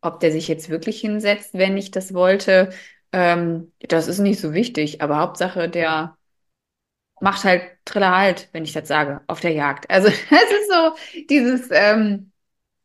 ob 0.00 0.20
der 0.20 0.32
sich 0.32 0.48
jetzt 0.48 0.68
wirklich 0.70 1.00
hinsetzt, 1.00 1.54
wenn 1.54 1.76
ich 1.76 1.90
das 1.90 2.14
wollte, 2.14 2.70
ähm, 3.12 3.72
das 3.80 4.08
ist 4.08 4.18
nicht 4.20 4.40
so 4.40 4.52
wichtig. 4.54 5.02
Aber 5.02 5.18
Hauptsache, 5.18 5.68
der 5.68 6.16
macht 7.20 7.44
halt 7.44 7.62
Triller 7.84 8.16
halt, 8.16 8.48
wenn 8.52 8.64
ich 8.64 8.72
das 8.72 8.88
sage, 8.88 9.20
auf 9.26 9.40
der 9.40 9.52
Jagd. 9.52 9.90
Also 9.90 10.08
es 10.10 10.14
ist 10.14 10.70
so 10.70 11.24
dieses 11.30 11.68
ähm, 11.72 12.32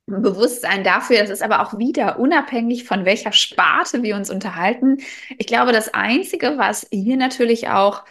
Bewusstsein 0.08 0.84
dafür, 0.84 1.20
das 1.20 1.30
ist 1.30 1.44
aber 1.44 1.62
auch 1.62 1.78
wieder 1.78 2.20
unabhängig 2.20 2.86
von 2.86 3.06
welcher 3.06 3.32
Sparte 3.32 4.04
wir 4.04 4.16
uns 4.16 4.30
unterhalten. 4.30 4.98
Ich 5.38 5.48
glaube, 5.48 5.72
das 5.72 5.94
Einzige, 5.94 6.58
was 6.58 6.88
hier 6.92 7.18
natürlich 7.18 7.70
auch 7.70 8.04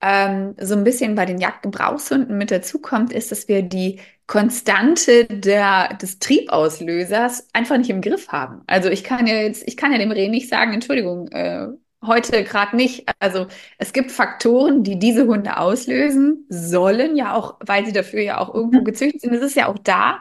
ähm, 0.00 0.54
so 0.60 0.74
ein 0.74 0.84
bisschen 0.84 1.14
bei 1.14 1.24
den 1.26 1.38
Jagdgebrauchshunden 1.38 2.36
mit 2.36 2.50
dazukommt, 2.50 3.12
ist, 3.12 3.32
dass 3.32 3.48
wir 3.48 3.62
die 3.62 4.00
Konstante 4.26 5.24
der, 5.26 5.94
des 5.94 6.18
Triebauslösers 6.18 7.48
einfach 7.52 7.78
nicht 7.78 7.90
im 7.90 8.00
Griff 8.00 8.28
haben. 8.28 8.62
Also 8.66 8.90
ich 8.90 9.04
kann 9.04 9.26
ja 9.26 9.36
jetzt, 9.36 9.66
ich 9.66 9.76
kann 9.76 9.92
ja 9.92 9.98
dem 9.98 10.10
Reh 10.10 10.28
nicht 10.28 10.48
sagen, 10.48 10.74
Entschuldigung, 10.74 11.28
äh, 11.28 11.68
heute 12.04 12.44
gerade 12.44 12.76
nicht. 12.76 13.08
Also 13.18 13.46
es 13.78 13.92
gibt 13.92 14.10
Faktoren, 14.10 14.82
die 14.82 14.98
diese 14.98 15.26
Hunde 15.26 15.56
auslösen 15.58 16.46
sollen, 16.48 17.16
ja 17.16 17.34
auch, 17.34 17.56
weil 17.60 17.86
sie 17.86 17.92
dafür 17.92 18.22
ja 18.22 18.38
auch 18.38 18.54
irgendwo 18.54 18.82
gezüchtet 18.84 19.22
sind. 19.22 19.34
Es 19.34 19.42
ist 19.42 19.56
ja 19.56 19.68
auch 19.68 19.78
da. 19.78 20.20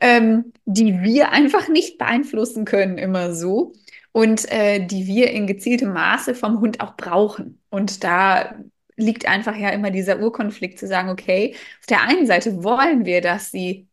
Ähm, 0.00 0.52
die 0.64 1.02
wir 1.02 1.30
einfach 1.32 1.68
nicht 1.68 1.98
beeinflussen 1.98 2.64
können, 2.64 2.96
immer 2.96 3.34
so. 3.34 3.74
Und 4.12 4.50
äh, 4.50 4.86
die 4.86 5.06
wir 5.06 5.30
in 5.30 5.46
gezieltem 5.46 5.92
Maße 5.92 6.34
vom 6.34 6.60
Hund 6.60 6.80
auch 6.80 6.96
brauchen. 6.96 7.60
Und 7.68 8.02
da 8.04 8.54
liegt 8.96 9.26
einfach 9.26 9.56
ja 9.56 9.70
immer 9.70 9.90
dieser 9.90 10.20
Urkonflikt 10.20 10.78
zu 10.78 10.86
sagen, 10.86 11.10
okay, 11.10 11.54
auf 11.80 11.86
der 11.86 12.02
einen 12.02 12.26
Seite 12.26 12.62
wollen 12.64 13.04
wir, 13.04 13.20
dass 13.20 13.50
sie 13.50 13.88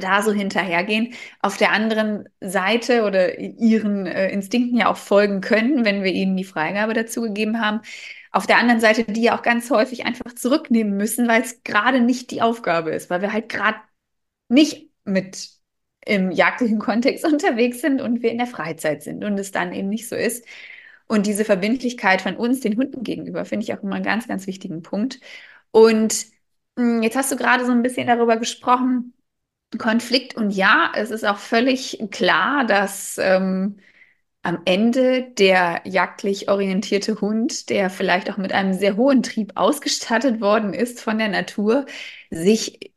da 0.00 0.22
so 0.22 0.32
hinterhergehen, 0.32 1.14
auf 1.40 1.56
der 1.56 1.72
anderen 1.72 2.28
Seite 2.40 3.04
oder 3.04 3.38
ihren 3.38 4.06
äh, 4.06 4.30
Instinkten 4.30 4.78
ja 4.78 4.88
auch 4.88 4.96
folgen 4.96 5.40
können, 5.40 5.84
wenn 5.84 6.02
wir 6.04 6.12
ihnen 6.12 6.36
die 6.36 6.44
Freigabe 6.44 6.94
dazu 6.94 7.22
gegeben 7.22 7.60
haben. 7.60 7.80
Auf 8.32 8.46
der 8.46 8.58
anderen 8.58 8.80
Seite, 8.80 9.04
die 9.04 9.22
ja 9.22 9.38
auch 9.38 9.42
ganz 9.42 9.70
häufig 9.70 10.04
einfach 10.04 10.34
zurücknehmen 10.34 10.96
müssen, 10.96 11.28
weil 11.28 11.42
es 11.42 11.62
gerade 11.64 12.00
nicht 12.00 12.30
die 12.30 12.42
Aufgabe 12.42 12.90
ist, 12.90 13.10
weil 13.10 13.22
wir 13.22 13.32
halt 13.32 13.48
gerade 13.48 13.78
nicht 14.48 14.90
mit 15.04 15.50
im 16.06 16.30
jagdlichen 16.30 16.78
Kontext 16.78 17.24
unterwegs 17.30 17.80
sind 17.80 18.00
und 18.00 18.22
wir 18.22 18.30
in 18.30 18.38
der 18.38 18.46
Freizeit 18.46 19.02
sind 19.02 19.24
und 19.24 19.38
es 19.38 19.52
dann 19.52 19.72
eben 19.72 19.88
nicht 19.88 20.08
so 20.08 20.16
ist. 20.16 20.46
Und 21.08 21.26
diese 21.26 21.44
Verbindlichkeit 21.44 22.20
von 22.22 22.36
uns 22.36 22.60
den 22.60 22.76
Hunden 22.76 23.02
gegenüber 23.04 23.44
finde 23.44 23.64
ich 23.64 23.74
auch 23.74 23.82
immer 23.82 23.96
einen 23.96 24.04
ganz, 24.04 24.26
ganz 24.28 24.46
wichtigen 24.46 24.82
Punkt. 24.82 25.20
Und 25.70 26.26
hm, 26.78 27.02
jetzt 27.02 27.16
hast 27.16 27.32
du 27.32 27.36
gerade 27.36 27.64
so 27.64 27.72
ein 27.72 27.82
bisschen 27.82 28.06
darüber 28.06 28.36
gesprochen, 28.38 29.14
Konflikt. 29.78 30.36
Und 30.36 30.50
ja, 30.50 30.92
es 30.94 31.10
ist 31.10 31.24
auch 31.24 31.38
völlig 31.38 31.98
klar, 32.10 32.66
dass 32.66 33.18
ähm, 33.18 33.78
am 34.42 34.60
Ende 34.64 35.24
der 35.38 35.82
jagdlich 35.84 36.48
orientierte 36.50 37.20
Hund, 37.20 37.70
der 37.70 37.90
vielleicht 37.90 38.30
auch 38.30 38.36
mit 38.38 38.52
einem 38.52 38.74
sehr 38.74 38.96
hohen 38.96 39.22
Trieb 39.24 39.52
ausgestattet 39.56 40.40
worden 40.40 40.74
ist 40.74 41.00
von 41.00 41.18
der 41.18 41.28
Natur, 41.28 41.86
sich 42.30 42.92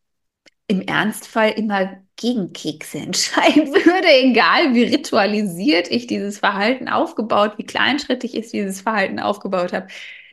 im 0.67 0.81
Ernstfall 0.81 1.51
immer 1.51 2.03
gegen 2.17 2.53
Kekse 2.53 2.99
entscheiden 2.99 3.69
würde, 3.73 4.07
egal 4.09 4.75
wie 4.75 4.83
ritualisiert 4.83 5.89
ich 5.91 6.07
dieses 6.07 6.39
Verhalten 6.39 6.89
aufgebaut, 6.89 7.53
wie 7.57 7.65
kleinschrittig 7.65 8.35
ich 8.35 8.51
dieses 8.51 8.81
Verhalten 8.81 9.19
aufgebaut 9.19 9.73
habe. 9.73 9.87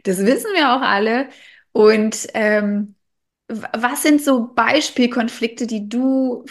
Das 0.04 0.18
wissen 0.18 0.52
wir 0.54 0.74
auch 0.76 0.82
alle. 0.82 1.28
Und 1.72 2.28
ähm, 2.34 2.95
was 3.48 4.02
sind 4.02 4.22
so 4.22 4.48
Beispielkonflikte, 4.48 5.66
die 5.66 5.88
du 5.88 6.44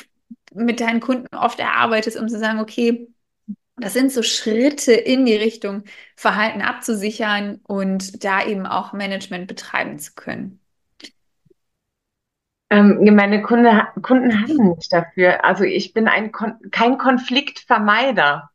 mit 0.54 0.80
deinen 0.80 1.02
Kunden 1.02 1.28
oft 1.36 1.60
erarbeitest, 1.60 2.18
um 2.18 2.28
zu 2.30 2.40
sagen, 2.40 2.60
okay, 2.60 3.08
das 3.78 3.94
sind 3.94 4.12
so 4.12 4.24
Schritte 4.24 4.94
in 4.94 5.26
die 5.26 5.36
Richtung 5.36 5.84
Verhalten 6.16 6.62
abzusichern 6.62 7.60
und 7.64 8.24
da 8.24 8.46
eben 8.46 8.66
auch 8.66 8.94
Management 8.94 9.48
betreiben 9.48 10.00
zu 10.00 10.14
können? 10.14 10.60
Ähm, 12.70 13.14
meine 13.16 13.42
Kunde, 13.42 13.88
Kunden 14.02 14.42
hassen 14.42 14.76
mich 14.76 14.90
dafür. 14.90 15.44
Also 15.44 15.66
ich 15.66 15.94
bin 15.94 16.08
ein 16.08 16.32
Kon 16.32 16.56
kein 16.72 16.98
Konfliktvermeider 16.98 18.50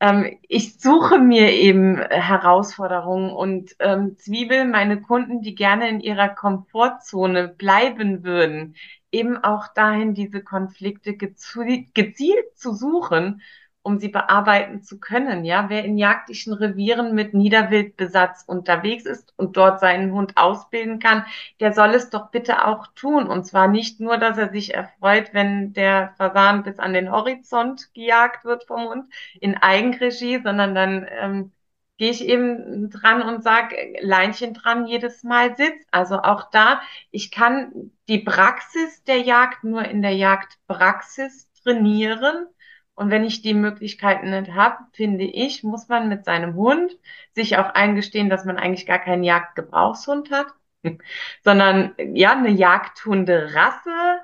ähm, 0.00 0.38
ich 0.48 0.80
suche 0.80 1.18
mir 1.18 1.52
eben 1.52 1.98
Herausforderungen 1.98 3.30
und 3.30 3.76
ähm, 3.78 4.16
Zwiebel, 4.18 4.64
meine 4.64 5.00
Kunden, 5.02 5.42
die 5.42 5.54
gerne 5.54 5.88
in 5.88 6.00
ihrer 6.00 6.28
Komfortzone 6.30 7.48
bleiben 7.48 8.24
würden, 8.24 8.76
eben 9.12 9.36
auch 9.36 9.68
dahin 9.68 10.14
diese 10.14 10.42
Konflikte 10.42 11.16
gezielt 11.16 12.56
zu 12.56 12.74
suchen 12.74 13.42
um 13.82 13.98
sie 13.98 14.08
bearbeiten 14.08 14.82
zu 14.82 15.00
können. 15.00 15.44
Ja, 15.44 15.68
wer 15.68 15.84
in 15.84 15.96
jagdlichen 15.96 16.52
Revieren 16.52 17.14
mit 17.14 17.34
Niederwildbesatz 17.34 18.44
unterwegs 18.46 19.06
ist 19.06 19.32
und 19.38 19.56
dort 19.56 19.80
seinen 19.80 20.12
Hund 20.12 20.36
ausbilden 20.36 20.98
kann, 20.98 21.24
der 21.60 21.72
soll 21.72 21.90
es 21.94 22.10
doch 22.10 22.30
bitte 22.30 22.66
auch 22.66 22.88
tun. 22.88 23.26
Und 23.26 23.44
zwar 23.44 23.68
nicht 23.68 24.00
nur, 24.00 24.18
dass 24.18 24.36
er 24.38 24.50
sich 24.50 24.74
erfreut, 24.74 25.30
wenn 25.32 25.72
der 25.72 26.14
Fasan 26.18 26.62
bis 26.62 26.78
an 26.78 26.92
den 26.92 27.10
Horizont 27.10 27.92
gejagt 27.94 28.44
wird 28.44 28.64
vom 28.64 28.88
Hund 28.88 29.12
in 29.40 29.56
Eigenregie, 29.56 30.40
sondern 30.42 30.74
dann 30.74 31.06
ähm, 31.10 31.52
gehe 31.96 32.10
ich 32.10 32.24
eben 32.24 32.90
dran 32.90 33.22
und 33.22 33.42
sage, 33.42 33.76
Leinchen 34.00 34.54
dran 34.54 34.86
jedes 34.86 35.22
Mal 35.22 35.56
sitzt. 35.56 35.86
Also 35.90 36.16
auch 36.20 36.50
da, 36.50 36.80
ich 37.10 37.30
kann 37.30 37.92
die 38.08 38.18
Praxis 38.18 39.04
der 39.04 39.18
Jagd 39.20 39.64
nur 39.64 39.84
in 39.84 40.02
der 40.02 40.14
Jagdpraxis 40.14 41.50
trainieren 41.62 42.46
Und 42.94 43.10
wenn 43.10 43.24
ich 43.24 43.42
die 43.42 43.54
Möglichkeiten 43.54 44.30
nicht 44.30 44.52
habe, 44.52 44.76
finde 44.92 45.24
ich, 45.24 45.62
muss 45.62 45.88
man 45.88 46.08
mit 46.08 46.24
seinem 46.24 46.54
Hund 46.54 46.92
sich 47.34 47.56
auch 47.56 47.70
eingestehen, 47.74 48.28
dass 48.28 48.44
man 48.44 48.58
eigentlich 48.58 48.86
gar 48.86 48.98
keinen 48.98 49.24
Jagdgebrauchshund 49.24 50.30
hat, 50.30 50.48
sondern 51.42 51.94
ja, 52.14 52.32
eine 52.32 52.50
Jagdhunderasse, 52.50 54.20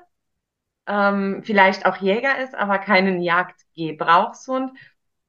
ähm, 0.87 1.41
vielleicht 1.43 1.85
auch 1.85 1.97
Jäger 1.97 2.37
ist, 2.39 2.55
aber 2.55 2.79
keinen 2.79 3.21
Jagdgebrauchshund. 3.21 4.71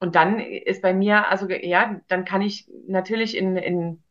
Und 0.01 0.15
dann 0.15 0.39
ist 0.39 0.83
bei 0.83 0.95
mir, 0.95 1.29
also 1.29 1.49
ja, 1.49 2.01
dann 2.09 2.25
kann 2.25 2.43
ich 2.43 2.71
natürlich 2.87 3.37
in, 3.37 3.57
in 3.57 4.03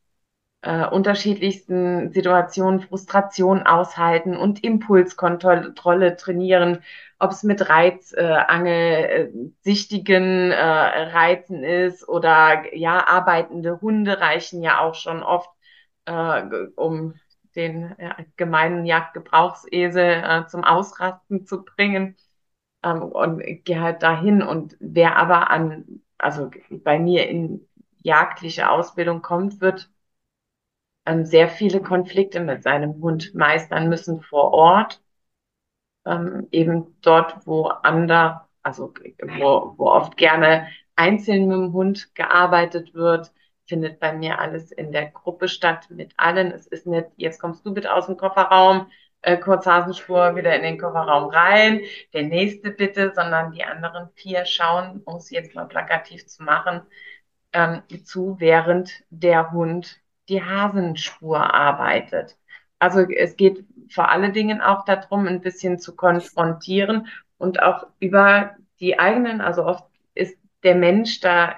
äh, 0.61 0.87
unterschiedlichsten 0.87 2.11
Situationen 2.11 2.81
Frustration 2.81 3.63
aushalten 3.63 4.35
und 4.37 4.63
Impulskontrolle 4.63 6.15
trainieren, 6.17 6.83
ob 7.19 7.31
es 7.31 7.43
mit 7.43 7.69
Reizangel, 7.69 9.31
äh, 9.63 10.51
äh, 10.51 11.03
Reizen 11.13 11.63
ist 11.63 12.07
oder 12.07 12.75
ja, 12.75 13.07
arbeitende 13.07 13.81
Hunde 13.81 14.19
reichen 14.19 14.61
ja 14.63 14.79
auch 14.81 14.95
schon 14.95 15.23
oft, 15.23 15.49
äh, 16.05 16.43
um 16.75 17.15
den 17.55 17.95
ja, 17.99 18.15
gemeinen 18.35 18.85
Jagdgebrauchsesel 18.85 20.23
äh, 20.23 20.47
zum 20.47 20.63
Ausrasten 20.63 21.45
zu 21.45 21.63
bringen. 21.65 22.15
Ähm, 22.83 23.03
und 23.03 23.41
gehe 23.65 23.81
halt 23.81 24.03
dahin 24.03 24.41
und 24.43 24.77
wer 24.79 25.17
aber 25.17 25.49
an, 25.49 26.01
also 26.17 26.51
bei 26.69 26.99
mir 26.99 27.27
in 27.29 27.67
jagdliche 28.03 28.69
Ausbildung 28.69 29.21
kommt, 29.21 29.61
wird 29.61 29.89
ähm, 31.07 31.25
sehr 31.25 31.49
viele 31.49 31.81
Konflikte 31.81 32.39
mit 32.41 32.63
seinem 32.63 33.01
Hund 33.01 33.33
meistern 33.33 33.89
müssen 33.89 34.21
vor 34.21 34.53
Ort, 34.53 35.01
ähm, 36.05 36.47
eben 36.51 36.97
dort, 37.01 37.47
wo 37.47 37.67
ander, 37.67 38.49
also 38.63 38.93
wo, 39.39 39.73
wo 39.77 39.85
oft 39.87 40.17
gerne 40.17 40.67
einzeln 40.95 41.47
mit 41.47 41.57
dem 41.57 41.73
Hund 41.73 42.13
gearbeitet 42.15 42.93
wird, 42.93 43.31
findet 43.67 43.99
bei 43.99 44.13
mir 44.13 44.39
alles 44.39 44.71
in 44.71 44.91
der 44.91 45.07
Gruppe 45.11 45.47
statt 45.47 45.87
mit 45.89 46.13
allen. 46.17 46.51
Es 46.51 46.67
ist 46.67 46.87
nicht, 46.87 47.07
jetzt 47.17 47.39
kommst 47.39 47.65
du 47.65 47.73
bitte 47.73 47.93
aus 47.93 48.07
dem 48.07 48.17
Kofferraum, 48.17 48.87
äh, 49.21 49.37
Kurzhasenspur 49.37 50.35
wieder 50.35 50.55
in 50.55 50.63
den 50.63 50.77
Kofferraum 50.79 51.29
rein, 51.29 51.81
der 52.13 52.23
nächste 52.23 52.71
bitte, 52.71 53.13
sondern 53.15 53.51
die 53.51 53.63
anderen 53.63 54.09
vier 54.15 54.45
schauen, 54.45 55.01
um 55.05 55.17
es 55.17 55.29
jetzt 55.29 55.55
mal 55.55 55.67
plakativ 55.67 56.27
zu 56.27 56.43
machen, 56.43 56.81
ähm, 57.53 57.83
zu, 58.05 58.39
während 58.39 59.03
der 59.09 59.51
Hund 59.51 60.01
die 60.29 60.43
Hasenspur 60.43 61.53
arbeitet. 61.53 62.37
Also 62.79 63.01
es 63.01 63.35
geht 63.37 63.65
vor 63.89 64.09
allen 64.09 64.33
Dingen 64.33 64.61
auch 64.61 64.85
darum, 64.85 65.27
ein 65.27 65.41
bisschen 65.41 65.79
zu 65.79 65.95
konfrontieren 65.95 67.07
und 67.37 67.61
auch 67.61 67.87
über 67.99 68.55
die 68.79 68.99
eigenen, 68.99 69.41
also 69.41 69.65
oft 69.65 69.85
ist 70.13 70.37
der 70.63 70.75
Mensch 70.75 71.19
da 71.19 71.55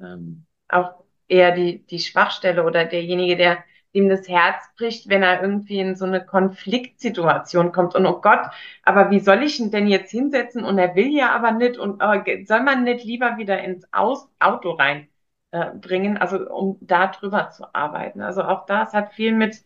ähm, 0.00 0.46
auch 0.68 1.04
eher 1.28 1.52
die, 1.52 1.84
die 1.86 1.98
Schwachstelle 1.98 2.64
oder 2.64 2.84
derjenige, 2.84 3.36
der 3.36 3.64
dem 3.94 4.08
das 4.10 4.28
Herz 4.28 4.62
bricht, 4.76 5.08
wenn 5.08 5.22
er 5.22 5.40
irgendwie 5.40 5.78
in 5.80 5.96
so 5.96 6.04
eine 6.04 6.24
Konfliktsituation 6.24 7.72
kommt. 7.72 7.94
Und 7.94 8.04
oh 8.04 8.20
Gott, 8.20 8.40
aber 8.82 9.10
wie 9.10 9.20
soll 9.20 9.42
ich 9.42 9.58
ihn 9.58 9.70
denn 9.70 9.86
jetzt 9.86 10.10
hinsetzen? 10.10 10.64
Und 10.64 10.78
er 10.78 10.94
will 10.94 11.08
ja 11.08 11.30
aber 11.34 11.52
nicht. 11.52 11.78
Und 11.78 12.02
oh, 12.02 12.22
soll 12.44 12.62
man 12.62 12.84
nicht 12.84 13.04
lieber 13.04 13.38
wieder 13.38 13.62
ins 13.64 13.90
Aus 13.92 14.28
Auto 14.38 14.72
rein? 14.72 15.08
Äh, 15.50 15.72
bringen, 15.74 16.16
also 16.18 16.48
um 16.50 16.78
da 16.80 17.08
drüber 17.08 17.50
zu 17.50 17.74
arbeiten. 17.74 18.20
Also 18.22 18.42
auch 18.42 18.66
das 18.66 18.92
hat 18.94 19.12
viel 19.14 19.32
mit, 19.32 19.64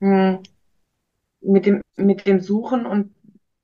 hm, 0.00 0.42
mit 1.40 1.66
dem, 1.66 1.82
mit 1.96 2.26
dem 2.26 2.40
Suchen 2.40 2.86
und 2.86 3.14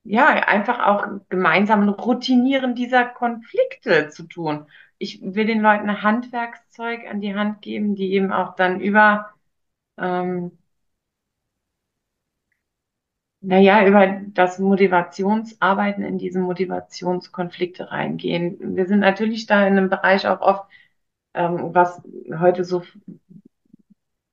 ja, 0.05 0.29
einfach 0.29 0.81
auch 0.87 1.07
gemeinsamen 1.29 1.89
Routinieren 1.91 2.75
dieser 2.75 3.05
Konflikte 3.07 4.09
zu 4.11 4.25
tun. 4.25 4.67
Ich 4.99 5.21
will 5.23 5.47
den 5.47 5.61
Leuten 5.61 6.03
Handwerkszeug 6.03 7.07
an 7.09 7.21
die 7.21 7.35
Hand 7.35 7.63
geben, 7.63 7.95
die 7.95 8.13
eben 8.15 8.33
auch 8.33 8.55
dann 8.57 8.81
über, 8.81 9.31
ähm, 9.99 10.59
naja, 13.41 13.87
über 13.87 14.21
das 14.35 14.59
Motivationsarbeiten 14.59 16.05
in 16.05 16.19
diese 16.19 16.41
Motivationskonflikte 16.41 17.91
reingehen. 17.91 18.77
Wir 18.77 18.87
sind 18.87 19.01
natürlich 19.01 19.47
da 19.47 19.67
in 19.67 19.77
einem 19.79 19.89
Bereich 19.91 20.27
auch 20.27 20.41
oft 20.41 20.65
ähm, 21.39 21.73
was 21.73 22.03
heute 22.39 22.65
so, 22.65 22.83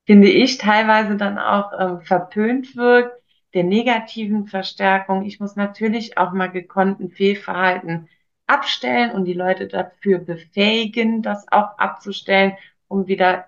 finde 0.08 0.28
ich, 0.28 0.58
teilweise 0.58 1.16
dann 1.18 1.38
auch 1.38 1.72
ähm, 1.80 2.02
verpönt 2.02 2.76
wirkt, 2.76 3.22
der 3.54 3.64
negativen 3.64 4.48
Verstärkung. 4.48 5.24
Ich 5.24 5.40
muss 5.40 5.56
natürlich 5.56 6.18
auch 6.18 6.34
mal 6.34 6.48
gekonnten 6.52 7.12
Fehlverhalten 7.12 8.10
abstellen 8.48 9.12
und 9.12 9.26
die 9.26 9.34
Leute 9.34 9.68
dafür 9.68 10.18
befähigen, 10.20 11.22
das 11.22 11.46
auch 11.52 11.78
abzustellen, 11.78 12.54
um 12.88 13.08
wieder 13.08 13.48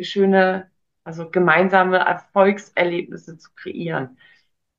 schöne, 0.00 0.70
also 1.04 1.30
gemeinsame 1.30 1.98
Erfolgserlebnisse 1.98 3.38
zu 3.38 3.50
kreieren. 3.54 4.18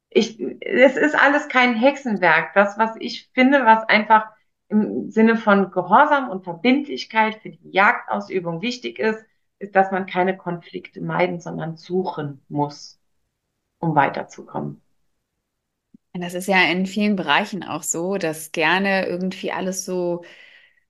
Ich, 0.10 0.40
es 0.62 0.98
ist 0.98 1.16
alles 1.16 1.48
kein 1.48 1.76
Hexenwerk. 1.76 2.54
Das, 2.56 2.78
was 2.80 2.96
ich 3.00 3.30
finde, 3.34 3.66
was 3.66 3.88
einfach 3.88 4.26
im 4.70 5.10
Sinne 5.10 5.36
von 5.36 5.72
Gehorsam 5.72 6.30
und 6.30 6.44
Verbindlichkeit 6.44 7.36
für 7.42 7.50
die 7.50 7.72
Jagdausübung 7.72 8.62
wichtig 8.62 9.00
ist, 9.00 9.20
ist, 9.60 9.76
dass 9.76 9.92
man 9.92 10.06
keine 10.06 10.38
Konflikte 10.38 11.02
meiden, 11.02 11.40
sondern 11.40 11.76
suchen 11.76 12.42
muss, 12.48 13.00
um 13.80 13.96
weiterzukommen. 13.96 14.82
Das 16.14 16.34
ist 16.34 16.48
ja 16.48 16.64
in 16.64 16.86
vielen 16.86 17.16
Bereichen 17.16 17.64
auch 17.64 17.84
so, 17.84 18.18
dass 18.18 18.52
gerne 18.52 19.08
irgendwie 19.08 19.52
alles 19.52 19.86
so 19.86 20.24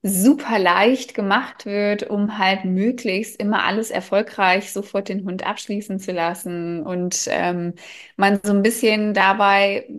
super 0.02 0.60
leicht 0.60 1.14
gemacht 1.14 1.66
wird, 1.66 2.10
um 2.10 2.38
halt 2.38 2.64
möglichst 2.64 3.40
immer 3.40 3.64
alles 3.66 3.92
erfolgreich 3.92 4.72
sofort 4.72 5.10
den 5.10 5.26
Hund 5.26 5.46
abschließen 5.46 6.00
zu 6.00 6.14
lassen 6.14 6.84
und 6.86 7.28
ähm, 7.30 7.74
man 8.16 8.40
so 8.44 8.54
ein 8.54 8.64
bisschen 8.64 9.14
dabei 9.14 9.90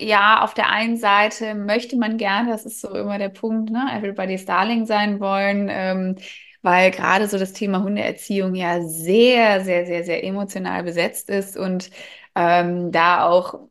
ja, 0.00 0.42
auf 0.44 0.54
der 0.54 0.70
einen 0.70 0.96
Seite 0.96 1.54
möchte 1.54 1.96
man 1.96 2.18
gerne, 2.18 2.50
das 2.50 2.64
ist 2.66 2.80
so 2.80 2.94
immer 2.94 3.18
der 3.18 3.28
Punkt, 3.30 3.70
ne, 3.70 3.88
everybody's 3.96 4.44
darling 4.44 4.86
sein 4.86 5.20
wollen, 5.20 5.68
ähm, 5.70 6.16
weil 6.62 6.90
gerade 6.90 7.28
so 7.28 7.38
das 7.38 7.52
Thema 7.52 7.82
Hundeerziehung 7.82 8.54
ja 8.54 8.82
sehr, 8.82 9.64
sehr, 9.64 9.86
sehr, 9.86 10.04
sehr 10.04 10.24
emotional 10.24 10.82
besetzt 10.84 11.30
ist 11.30 11.56
und 11.56 11.90
ähm, 12.34 12.92
da 12.92 13.24
auch, 13.26 13.68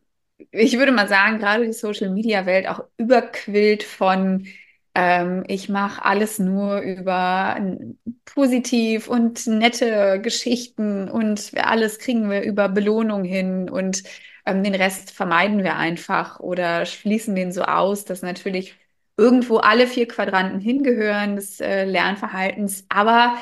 ich 0.51 0.77
würde 0.77 0.91
mal 0.91 1.07
sagen, 1.07 1.39
gerade 1.39 1.65
die 1.65 1.73
Social-Media-Welt 1.73 2.67
auch 2.67 2.81
überquillt 2.97 3.83
von 3.83 4.47
ähm, 4.95 5.43
ich 5.47 5.69
mache 5.69 6.03
alles 6.03 6.39
nur 6.39 6.79
über 6.79 7.57
positiv 8.25 9.07
und 9.07 9.45
nette 9.47 10.19
Geschichten 10.21 11.09
und 11.09 11.51
alles 11.55 11.99
kriegen 11.99 12.29
wir 12.29 12.41
über 12.43 12.69
Belohnung 12.69 13.23
hin 13.23 13.69
und 13.69 14.03
ähm, 14.47 14.63
den 14.63 14.75
Rest 14.75 15.11
vermeiden 15.11 15.63
wir 15.63 15.75
einfach 15.75 16.39
oder 16.39 16.85
schließen 16.85 17.35
den 17.35 17.51
so 17.51 17.63
aus, 17.63 18.05
dass 18.05 18.21
natürlich 18.23 18.75
irgendwo 19.17 19.57
alle 19.57 19.87
vier 19.87 20.07
Quadranten 20.07 20.59
hingehören 20.59 21.35
des 21.35 21.59
äh, 21.59 21.85
Lernverhaltens, 21.85 22.85
aber 22.89 23.37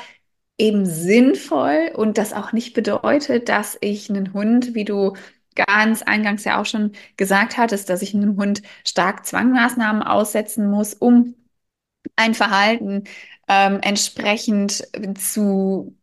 eben 0.58 0.86
sinnvoll 0.86 1.92
und 1.94 2.18
das 2.18 2.32
auch 2.32 2.52
nicht 2.52 2.74
bedeutet, 2.74 3.48
dass 3.48 3.76
ich 3.80 4.10
einen 4.10 4.32
Hund, 4.32 4.74
wie 4.74 4.84
du 4.84 5.14
ganz 5.54 6.02
eingangs 6.02 6.44
ja 6.44 6.60
auch 6.60 6.66
schon 6.66 6.92
gesagt 7.16 7.56
hattest, 7.56 7.88
dass 7.90 8.02
ich 8.02 8.14
einem 8.14 8.36
Hund 8.36 8.62
stark 8.86 9.26
Zwangmaßnahmen 9.26 10.02
aussetzen 10.02 10.70
muss, 10.70 10.94
um 10.94 11.34
ein 12.16 12.34
Verhalten 12.34 13.04
ähm, 13.48 13.80
entsprechend 13.82 14.84
zu 15.18 15.96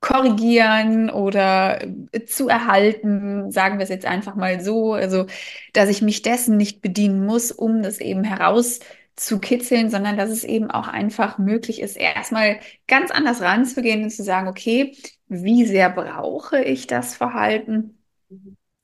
korrigieren 0.00 1.10
oder 1.10 1.80
zu 2.26 2.48
erhalten, 2.48 3.50
sagen 3.50 3.78
wir 3.78 3.84
es 3.84 3.88
jetzt 3.90 4.06
einfach 4.06 4.36
mal 4.36 4.60
so, 4.60 4.92
also 4.94 5.26
dass 5.72 5.88
ich 5.88 6.02
mich 6.02 6.22
dessen 6.22 6.56
nicht 6.56 6.80
bedienen 6.82 7.24
muss, 7.26 7.50
um 7.52 7.82
das 7.82 7.98
eben 8.00 8.22
herauszukitzeln, 8.24 9.90
sondern 9.90 10.16
dass 10.16 10.30
es 10.30 10.44
eben 10.44 10.70
auch 10.70 10.88
einfach 10.88 11.38
möglich 11.38 11.80
ist, 11.80 11.96
erstmal 11.96 12.60
ganz 12.86 13.10
anders 13.10 13.40
ranzugehen 13.40 14.04
und 14.04 14.10
zu 14.10 14.22
sagen, 14.22 14.48
okay, 14.48 14.96
wie 15.28 15.64
sehr 15.66 15.90
brauche 15.90 16.62
ich 16.62 16.86
das 16.86 17.16
Verhalten? 17.16 17.98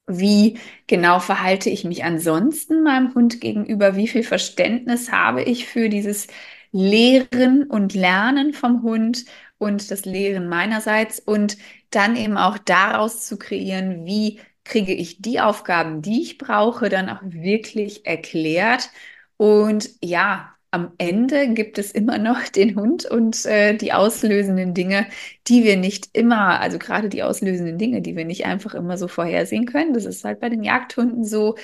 Wie 0.06 0.58
genau 0.88 1.20
verhalte 1.20 1.70
ich 1.70 1.84
mich 1.84 2.04
ansonsten 2.04 2.82
meinem 2.82 3.14
Hund 3.14 3.40
gegenüber? 3.40 3.96
Wie 3.96 4.08
viel 4.08 4.24
Verständnis 4.24 5.12
habe 5.12 5.42
ich 5.42 5.66
für 5.66 5.88
dieses 5.88 6.26
Lehren 6.72 7.64
und 7.70 7.94
Lernen 7.94 8.52
vom 8.52 8.82
Hund? 8.82 9.24
Und 9.62 9.90
das 9.90 10.04
Lehren 10.04 10.48
meinerseits 10.48 11.20
und 11.20 11.56
dann 11.90 12.16
eben 12.16 12.36
auch 12.36 12.58
daraus 12.58 13.24
zu 13.26 13.38
kreieren, 13.38 14.04
wie 14.04 14.40
kriege 14.64 14.92
ich 14.92 15.22
die 15.22 15.40
Aufgaben, 15.40 16.02
die 16.02 16.22
ich 16.22 16.38
brauche, 16.38 16.88
dann 16.88 17.08
auch 17.08 17.20
wirklich 17.22 18.06
erklärt. 18.06 18.90
Und 19.36 19.90
ja, 20.02 20.54
am 20.72 20.92
Ende 20.98 21.52
gibt 21.54 21.78
es 21.78 21.92
immer 21.92 22.18
noch 22.18 22.42
den 22.48 22.76
Hund 22.76 23.04
und 23.06 23.44
äh, 23.46 23.76
die 23.76 23.92
auslösenden 23.92 24.74
Dinge, 24.74 25.06
die 25.46 25.64
wir 25.64 25.76
nicht 25.76 26.08
immer, 26.12 26.60
also 26.60 26.78
gerade 26.78 27.08
die 27.08 27.22
auslösenden 27.22 27.78
Dinge, 27.78 28.02
die 28.02 28.16
wir 28.16 28.24
nicht 28.24 28.46
einfach 28.46 28.74
immer 28.74 28.98
so 28.98 29.06
vorhersehen 29.08 29.66
können. 29.66 29.94
Das 29.94 30.06
ist 30.06 30.24
halt 30.24 30.40
bei 30.40 30.48
den 30.48 30.64
Jagdhunden 30.64 31.24
so. 31.24 31.56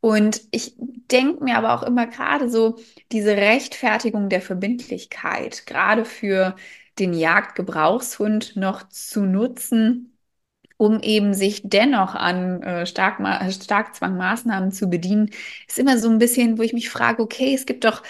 Und 0.00 0.42
ich 0.50 0.74
denke 0.78 1.42
mir 1.42 1.56
aber 1.56 1.74
auch 1.74 1.82
immer 1.82 2.06
gerade 2.06 2.50
so 2.50 2.76
diese 3.12 3.36
Rechtfertigung 3.36 4.28
der 4.28 4.42
Verbindlichkeit, 4.42 5.66
gerade 5.66 6.04
für 6.04 6.54
den 6.98 7.12
Jagdgebrauchshund 7.14 8.56
noch 8.56 8.88
zu 8.88 9.22
nutzen, 9.24 10.18
um 10.78 11.00
eben 11.00 11.34
sich 11.34 11.62
dennoch 11.64 12.14
an 12.14 12.62
äh, 12.62 12.86
Starkma 12.86 13.50
Starkzwangmaßnahmen 13.50 14.72
zu 14.72 14.88
bedienen, 14.90 15.30
ist 15.68 15.78
immer 15.78 15.98
so 15.98 16.10
ein 16.10 16.18
bisschen, 16.18 16.58
wo 16.58 16.62
ich 16.62 16.72
mich 16.74 16.90
frage, 16.90 17.22
okay, 17.22 17.54
es 17.54 17.66
gibt 17.66 17.84
doch 17.84 18.02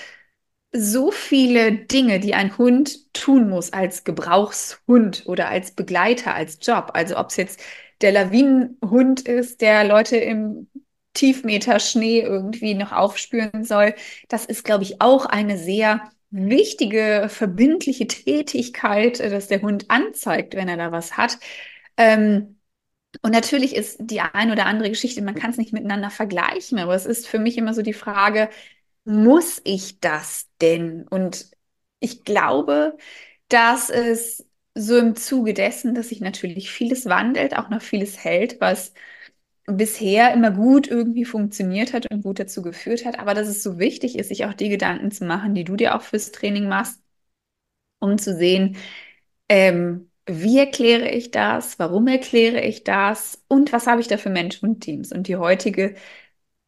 so 0.73 1.11
viele 1.11 1.73
Dinge, 1.73 2.21
die 2.21 2.35
ein 2.35 2.57
Hund 2.59 3.13
tun 3.15 3.49
muss 3.49 3.73
als 3.73 4.05
Gebrauchshund 4.05 5.25
oder 5.27 5.49
als 5.49 5.73
Begleiter, 5.73 6.35
als 6.35 6.59
Job. 6.61 6.91
Also 6.95 7.17
ob 7.19 7.31
es 7.31 7.37
jetzt 7.37 7.61
der 8.03 8.13
Lawinenhund 8.13 9.23
ist, 9.23 9.61
der 9.63 9.85
Leute 9.85 10.17
im 10.19 10.69
Tiefmeter 11.15 11.81
Schnee 11.81 12.21
irgendwie 12.21 12.75
noch 12.75 12.93
aufspüren 12.93 13.65
soll. 13.65 13.95
Das 14.29 14.45
ist, 14.45 14.65
glaube 14.65 14.85
ich, 14.85 15.01
auch 15.01 15.25
eine 15.27 15.57
sehr 15.57 16.03
wichtige, 16.31 17.29
verbindliche 17.31 18.07
Tätigkeit, 18.07 19.21
äh, 19.21 19.31
dass 19.31 19.49
der 19.49 19.63
Hund 19.63 19.91
anzeigt, 19.91 20.55
wenn 20.55 20.69
er 20.69 20.77
da 20.77 20.93
was 20.93 21.17
hat. 21.17 21.39
Ähm, 21.97 22.59
und 23.23 23.33
natürlich 23.33 23.75
ist 23.77 23.99
die 24.01 24.21
ein 24.21 24.51
oder 24.53 24.67
andere 24.67 24.91
Geschichte, 24.91 25.23
man 25.23 25.35
kann 25.35 25.51
es 25.51 25.57
nicht 25.59 25.73
miteinander 25.73 26.11
vergleichen, 26.11 26.79
aber 26.79 26.95
es 26.95 27.07
ist 27.07 27.27
für 27.29 27.39
mich 27.39 27.59
immer 27.59 27.75
so 27.75 27.83
die 27.83 27.95
Frage, 27.95 28.51
muss 29.05 29.61
ich 29.65 30.01
das 30.01 30.49
denn? 30.61 31.07
Und 31.09 31.51
ich 32.01 32.25
glaube, 32.25 32.97
dass 33.49 33.91
es 33.91 34.47
so 34.75 34.99
im 34.99 35.17
Zuge 35.17 35.55
dessen, 35.55 35.95
dass 35.95 36.11
sich 36.11 36.21
natürlich 36.21 36.71
vieles 36.71 37.07
wandelt, 37.07 37.57
auch 37.57 37.71
noch 37.71 37.81
vieles 37.83 38.23
hält, 38.23 38.61
was 38.61 38.93
bisher 39.67 40.33
immer 40.33 40.51
gut 40.53 40.87
irgendwie 40.89 41.25
funktioniert 41.25 41.93
hat 41.93 42.11
und 42.11 42.23
gut 42.23 42.39
dazu 42.39 42.63
geführt 42.63 43.05
hat, 43.05 43.19
aber 43.19 43.35
dass 43.35 43.49
es 43.49 43.63
so 43.63 43.79
wichtig 43.79 44.19
ist, 44.19 44.29
sich 44.29 44.45
auch 44.45 44.55
die 44.55 44.69
Gedanken 44.69 45.11
zu 45.11 45.25
machen, 45.25 45.55
die 45.55 45.65
du 45.65 45.77
dir 45.77 45.97
auch 45.97 46.03
fürs 46.03 46.33
Training 46.33 46.69
machst, 46.69 47.01
um 48.01 48.19
zu 48.19 48.35
sehen, 48.37 48.77
ähm, 49.49 50.11
wie 50.27 50.59
erkläre 50.59 51.11
ich 51.11 51.31
das, 51.31 51.79
warum 51.79 52.09
erkläre 52.09 52.61
ich 52.63 52.85
das 52.85 53.43
und 53.49 53.73
was 53.73 53.87
habe 53.87 54.01
ich 54.01 54.09
da 54.09 54.19
für 54.19 54.31
Menschen 54.31 54.69
und 54.69 54.81
Teams. 54.81 55.13
Und 55.13 55.29
die 55.29 55.37
heutige 55.37 55.95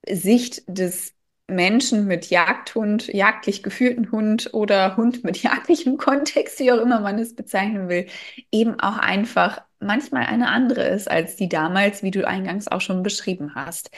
Sicht 0.09 0.63
des 0.69 1.15
Menschen 1.49 2.07
mit 2.07 2.27
Jagdhund, 2.31 3.09
jagdlich 3.09 3.63
geführten 3.63 4.13
Hund 4.13 4.53
oder 4.55 4.97
Hund 4.97 5.25
mit 5.25 5.39
jagdlichem 5.43 5.97
Kontext, 5.99 6.61
wie 6.61 6.73
auch 6.73 6.79
immer 6.81 7.01
man 7.01 7.19
es 7.19 7.35
bezeichnen 7.37 7.89
will, 7.89 8.07
eben 8.53 8.79
auch 8.81 8.99
einfach 8.99 9.63
manchmal 9.81 10.27
eine 10.27 10.49
andere 10.49 10.83
ist 10.89 11.11
als 11.11 11.37
die 11.37 11.49
damals, 11.49 12.03
wie 12.03 12.11
du 12.11 12.27
eingangs 12.27 12.69
auch 12.69 12.81
schon 12.81 13.03
beschrieben 13.03 13.55
hast. 13.55 13.91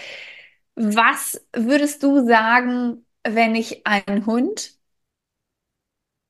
Was 0.77 1.41
würdest 1.55 2.03
du 2.03 2.27
sagen, 2.27 3.07
wenn 3.25 3.55
ich 3.55 3.87
einen 3.87 4.27
Hund 4.27 4.75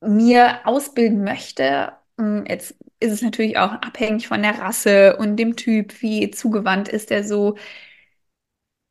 mir 0.00 0.60
ausbilden 0.66 1.24
möchte? 1.24 1.92
Hm, 2.18 2.44
jetzt 2.48 2.74
ist 3.00 3.12
es 3.12 3.22
natürlich 3.22 3.58
auch 3.58 3.72
abhängig 3.72 4.28
von 4.28 4.42
der 4.42 4.58
Rasse 4.58 5.16
und 5.16 5.36
dem 5.36 5.56
Typ, 5.56 6.02
wie 6.02 6.30
zugewandt 6.30 6.88
ist 6.88 7.10
er 7.10 7.24
so. 7.24 7.56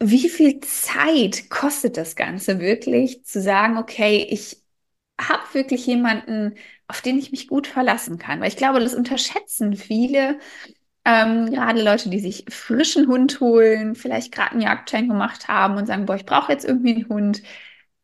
Wie 0.01 0.29
viel 0.29 0.59
Zeit 0.61 1.49
kostet 1.49 1.97
das 1.97 2.15
Ganze 2.15 2.59
wirklich, 2.59 3.25
zu 3.25 3.41
sagen, 3.41 3.77
okay, 3.77 4.25
ich 4.29 4.63
habe 5.19 5.43
wirklich 5.53 5.85
jemanden, 5.87 6.55
auf 6.89 7.01
den 7.01 7.19
ich 7.19 7.31
mich 7.31 7.47
gut 7.49 7.67
verlassen 7.67 8.17
kann? 8.19 8.41
Weil 8.41 8.49
ich 8.49 8.57
glaube, 8.57 8.79
das 8.81 8.95
unterschätzen 8.95 9.75
viele, 9.75 10.39
ähm, 11.05 11.51
gerade 11.51 11.81
Leute, 11.83 12.09
die 12.09 12.19
sich 12.19 12.45
frischen 12.49 13.07
Hund 13.07 13.39
holen, 13.41 13.95
vielleicht 13.95 14.33
gerade 14.33 14.51
einen 14.53 14.61
Jagdschein 14.61 15.07
gemacht 15.09 15.47
haben 15.47 15.77
und 15.77 15.87
sagen, 15.87 16.05
boah, 16.05 16.15
ich 16.15 16.25
brauche 16.25 16.51
jetzt 16.51 16.65
irgendwie 16.65 16.95
einen 16.95 17.09
Hund. 17.09 17.43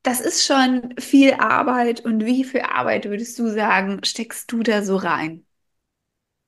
Das 0.04 0.22
ist 0.22 0.46
schon 0.46 0.96
viel 1.00 1.34
Arbeit. 1.36 2.02
Und 2.06 2.26
wie 2.26 2.44
viel 2.46 2.62
Arbeit 2.62 3.06
würdest 3.10 3.40
du 3.40 3.48
sagen, 3.50 4.02
steckst 4.06 4.52
du 4.52 4.64
da 4.64 4.84
so 4.84 4.98
rein? 4.98 5.46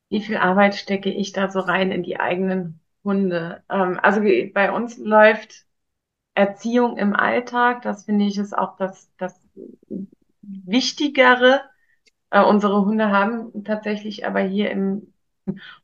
Wie 0.10 0.21
viel 0.21 0.38
Arbeit 0.38 0.76
stecke 0.76 1.10
ich 1.12 1.32
da 1.34 1.50
so 1.50 1.60
rein 1.60 1.91
in 1.91 2.04
die 2.04 2.19
eigenen 2.19 2.80
Hunde? 3.04 3.63
Ähm, 3.69 4.00
also 4.02 4.21
bei 4.54 4.71
uns 4.71 4.97
läuft 4.97 5.65
Erziehung 6.36 6.97
im 6.97 7.15
Alltag. 7.15 7.82
Das 7.84 8.06
finde 8.06 8.26
ich 8.26 8.38
ist 8.39 8.58
auch 8.58 8.78
das, 8.78 9.12
das 9.17 9.39
Wichtigere. 10.41 11.62
Äh, 12.30 12.44
unsere 12.44 12.86
Hunde 12.86 13.10
haben 13.12 13.63
tatsächlich 13.63 14.26
aber 14.26 14.42
hier 14.42 14.72
im 14.72 15.13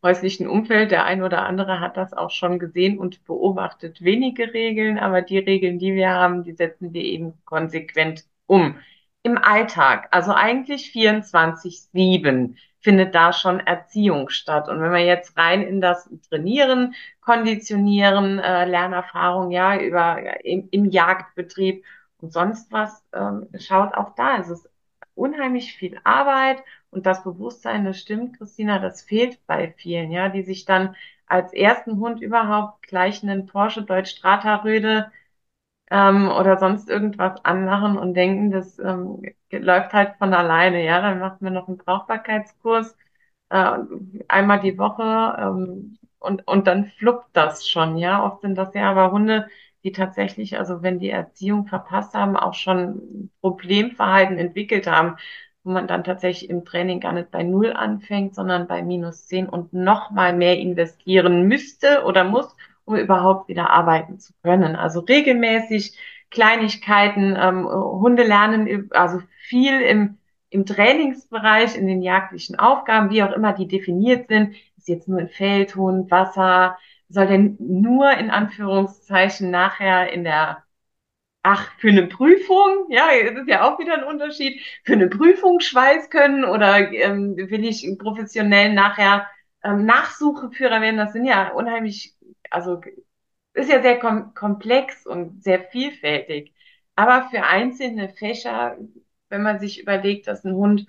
häuslichen 0.04 0.48
Umfeld, 0.48 0.92
der 0.92 1.06
ein 1.06 1.24
oder 1.24 1.46
andere 1.46 1.80
hat 1.80 1.98
das 1.98 2.14
auch 2.14 2.32
schon 2.32 2.60
gesehen 2.60 2.98
und 2.98 3.24
beobachtet, 3.26 4.02
wenige 4.02 4.54
Regeln, 4.54 5.00
aber 5.00 5.22
die 5.22 5.38
Regeln, 5.38 5.80
die 5.80 5.94
wir 5.94 6.10
haben, 6.10 6.44
die 6.44 6.54
setzen 6.54 6.94
wir 6.94 7.04
eben 7.04 7.34
konsequent 7.46 8.26
um. 8.46 8.76
Im 9.24 9.38
Alltag, 9.38 10.10
also 10.12 10.34
eigentlich 10.34 10.92
24-7 10.94 12.56
findet 12.82 13.16
da 13.16 13.32
schon 13.32 13.62
Erziehung 13.62 14.30
statt. 14.30 14.68
Und 14.68 14.82
wenn 14.82 14.92
wir 14.92 15.06
jetzt 15.06 15.38
rein 15.38 15.62
in 15.62 15.80
das 15.80 16.10
Trainieren, 16.30 16.94
Konditionieren, 17.22 18.40
äh, 18.40 18.66
Lernerfahrung, 18.66 19.52
ja, 19.52 19.80
über 19.80 20.44
im, 20.44 20.68
im 20.72 20.90
Jagdbetrieb 20.92 21.86
und 22.20 22.34
sonst 22.34 22.70
was, 22.74 23.02
ähm, 23.14 23.48
schaut 23.60 23.94
auch 23.94 24.14
da. 24.16 24.36
Ist 24.36 24.70
unheimlich 25.16 25.74
viel 25.74 26.00
Arbeit 26.04 26.64
und 26.92 27.06
das 27.06 27.24
Bewusstsein, 27.24 27.86
das 27.86 28.00
stimmt, 28.00 28.38
Christina, 28.38 28.80
das 28.80 29.02
fehlt 29.04 29.46
bei 29.48 29.72
vielen, 29.78 30.12
ja, 30.12 30.30
die 30.30 30.44
sich 30.44 30.66
dann 30.66 30.96
als 31.28 31.54
ersten 31.54 32.00
Hund 32.00 32.22
überhaupt 32.22 32.84
gleich 32.84 33.24
einen 33.24 33.46
Porsche 33.48 33.84
Deutsch 33.84 34.12
Strata 34.12 34.58
Röde 34.58 35.12
ähm, 35.90 36.30
oder 36.30 36.58
sonst 36.58 36.90
irgendwas 36.90 37.44
anmachen 37.46 37.98
und 37.98 38.14
denken, 38.16 38.52
das 38.52 38.80
ähm, 38.80 39.22
läuft 39.52 39.94
halt 39.94 40.16
von 40.18 40.34
alleine. 40.34 40.84
Ja, 40.86 41.02
dann 41.02 41.20
macht 41.20 41.42
man 41.42 41.54
noch 41.54 41.68
einen 41.68 41.78
Brauchbarkeitskurs 41.78 42.98
äh, 43.50 43.78
einmal 44.28 44.60
die 44.62 44.78
Woche 44.78 45.04
ähm, 45.40 45.98
und, 46.20 46.48
und 46.48 46.68
dann 46.68 46.86
fluppt 46.88 47.30
das 47.36 47.68
schon. 47.68 47.98
Ja, 47.98 48.26
oft 48.26 48.42
sind 48.42 48.56
das 48.58 48.74
ja 48.74 48.92
aber 48.92 49.12
Hunde, 49.12 49.48
die 49.84 49.92
tatsächlich, 49.92 50.58
also 50.58 50.82
wenn 50.82 51.00
die 51.00 51.10
Erziehung 51.10 51.68
verpasst 51.68 52.14
haben, 52.14 52.38
auch 52.38 52.54
schon 52.54 53.30
Problemverhalten 53.42 54.38
entwickelt 54.38 54.88
haben, 54.88 55.18
wo 55.64 55.72
man 55.72 55.88
dann 55.88 56.04
tatsächlich 56.04 56.50
im 56.50 56.66
Training 56.66 57.00
gar 57.00 57.14
nicht 57.14 57.32
bei 57.32 57.44
Null 57.44 57.74
anfängt, 57.74 58.36
sondern 58.36 58.68
bei 58.68 58.82
minus 58.84 59.28
zehn 59.28 59.48
und 59.48 59.74
noch 59.74 60.12
mal 60.12 60.34
mehr 60.34 60.58
investieren 60.58 61.48
müsste 61.48 62.04
oder 62.06 62.24
muss, 62.24 62.56
um 62.86 62.96
überhaupt 62.96 63.48
wieder 63.48 63.70
arbeiten 63.70 64.20
zu 64.20 64.34
können. 64.44 64.76
Also 64.76 65.02
regelmäßig 65.02 65.98
Kleinigkeiten, 66.30 67.38
ähm, 67.40 67.68
Hunde 67.68 68.24
lernen, 68.24 68.90
also 68.92 69.22
viel 69.48 69.82
im, 69.82 70.18
im 70.50 70.66
Trainingsbereich, 70.66 71.78
in 71.78 71.88
den 71.88 72.02
jagdlichen 72.02 72.58
Aufgaben, 72.58 73.10
wie 73.10 73.24
auch 73.24 73.32
immer 73.32 73.54
die 73.54 73.68
definiert 73.68 74.28
sind. 74.28 74.56
Ist 74.78 74.90
jetzt 74.90 75.08
nur 75.08 75.20
ein 75.20 75.30
Feldhund, 75.30 76.12
Wasser, 76.12 76.78
soll 77.14 77.28
denn 77.28 77.58
nur 77.60 78.12
in 78.12 78.30
Anführungszeichen 78.32 79.52
nachher 79.52 80.12
in 80.12 80.24
der 80.24 80.64
ach, 81.44 81.72
für 81.80 81.90
eine 81.90 82.08
Prüfung, 82.08 82.88
ja, 82.90 83.08
das 83.26 83.42
ist 83.42 83.50
ja 83.50 83.64
auch 83.64 83.78
wieder 83.80 83.96
ein 83.96 84.04
Unterschied, 84.06 84.62
für 84.86 84.94
eine 84.94 85.10
Prüfung 85.10 85.60
Schweiß 85.60 86.10
können 86.10 86.46
oder 86.46 86.92
ähm, 86.94 87.36
will 87.38 87.66
ich 87.66 87.86
professionell 88.00 88.74
nachher 88.74 89.28
ähm, 89.64 89.86
Nachsucheführer 89.86 90.82
werden, 90.82 90.98
das 90.98 91.14
sind 91.14 91.26
ja 91.26 91.50
unheimlich, 91.52 92.16
also 92.50 92.82
ist 93.54 93.70
ja 93.72 93.82
sehr 93.82 94.00
kom 94.00 94.34
komplex 94.34 95.06
und 95.06 95.44
sehr 95.44 95.60
vielfältig. 95.66 96.54
Aber 96.96 97.30
für 97.30 97.44
einzelne 97.44 98.10
Fächer, 98.10 98.78
wenn 99.30 99.44
man 99.44 99.60
sich 99.60 99.82
überlegt, 99.82 100.28
dass 100.28 100.44
ein 100.46 100.54
Hund 100.56 100.88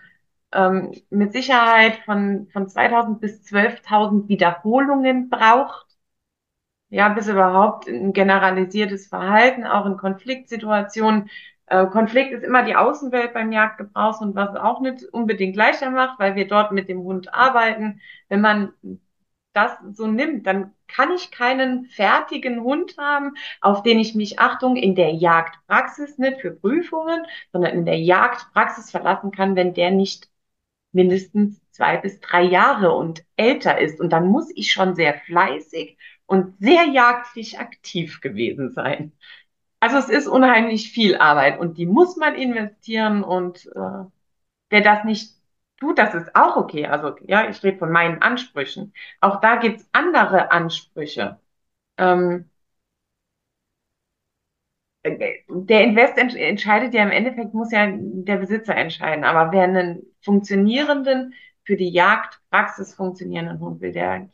ähm, 0.53 0.93
mit 1.11 1.33
Sicherheit 1.33 1.99
von, 2.05 2.49
von 2.53 2.69
2000 2.69 3.21
bis 3.21 3.43
12.000 3.43 4.29
Wiederholungen 4.29 5.31
braucht, 5.31 5.84
ja, 6.95 7.09
bis 7.09 7.27
überhaupt 7.27 7.89
ein 7.89 8.13
generalisiertes 8.13 9.09
Verhalten, 9.09 9.67
auch 9.67 9.85
in 9.85 9.97
Konfliktsituationen. 9.97 11.29
Äh, 11.67 11.87
Konflikt 11.87 12.33
ist 12.33 12.45
immer 12.45 12.63
die 12.63 12.77
Außenwelt 12.77 13.35
beim 13.35 13.51
Jagdgebrauchshund, 13.51 14.37
was 14.37 14.55
auch 14.55 14.81
nicht 14.81 15.03
unbedingt 15.13 15.57
leichter 15.57 15.91
macht, 15.91 16.21
weil 16.21 16.37
wir 16.37 16.47
dort 16.47 16.71
mit 16.71 16.89
dem 16.89 17.01
Hund 17.03 17.35
arbeiten. 17.35 18.01
Wenn 18.29 18.41
man 18.41 18.75
das 19.55 19.73
so 19.93 20.07
nimmt, 20.07 20.47
dann 20.47 20.73
kann 20.87 21.11
ich 21.13 21.33
keinen 21.33 21.87
fertigen 21.87 22.63
Hund 22.63 22.97
haben, 22.97 23.35
auf 23.61 23.83
den 23.83 23.99
ich 23.99 24.15
mich, 24.15 24.38
Achtung, 24.38 24.77
in 24.77 24.95
der 24.95 25.15
Jagdpraxis 25.15 26.19
nicht 26.19 26.40
für 26.42 26.53
Prüfungen, 26.53 27.27
sondern 27.53 27.73
in 27.73 27.87
der 27.87 27.99
Jagdpraxis 27.99 28.92
verlassen 28.92 29.33
kann, 29.33 29.57
wenn 29.57 29.75
der 29.75 29.90
nicht 29.90 30.29
mindestens 30.92 31.61
zwei 31.73 31.97
bis 31.97 32.21
drei 32.21 32.42
Jahre 32.45 32.92
und 32.92 33.25
älter 33.37 33.79
ist. 33.81 34.01
Und 34.01 34.13
dann 34.13 34.29
muss 34.29 34.51
ich 34.55 34.71
schon 34.71 34.95
sehr 34.95 35.15
fleißig 35.15 35.99
und 36.27 36.56
sehr 36.60 36.87
jagdlich 36.87 37.58
aktiv 37.58 38.20
gewesen 38.20 38.70
sein. 38.70 39.12
Also 39.81 39.98
es 39.98 40.08
ist 40.08 40.27
unheimlich 40.29 40.90
viel 40.92 41.16
Arbeit 41.16 41.58
und 41.60 41.79
die 41.79 41.87
muss 41.87 42.16
man 42.16 42.35
investieren 42.37 43.22
und 43.25 43.66
äh, 43.77 44.04
wer 44.70 44.81
das 44.83 45.04
nicht 45.04 45.35
tut, 45.79 45.98
das 45.98 46.14
ist 46.14 46.35
auch 46.37 46.56
okay. 46.56 46.87
Also 46.87 47.16
ja, 47.22 47.48
ich 47.48 47.62
rede 47.62 47.79
von 47.79 47.92
meinen 47.92 48.22
Ansprüchen. 48.22 48.94
Auch 49.20 49.40
da 49.40 49.56
gibt's 49.56 49.88
andere 49.92 50.50
Ansprüche. 50.52 51.40
Ähm, 51.98 52.50
der 55.04 55.85
Invest 55.85 56.16
entscheidet 56.16 56.94
ja 56.94 57.02
im 57.02 57.10
Endeffekt, 57.10 57.52
muss 57.54 57.70
ja 57.72 57.87
der 57.90 58.37
Besitzer 58.38 58.75
entscheiden. 58.75 59.25
Aber 59.25 59.52
wer 59.52 59.64
einen 59.64 60.02
funktionierenden, 60.22 61.35
für 61.64 61.77
die 61.77 61.90
Jagdpraxis 61.90 62.94
funktionierenden 62.94 63.60
Hund 63.60 63.81
will, 63.81 63.92
der 63.92 64.29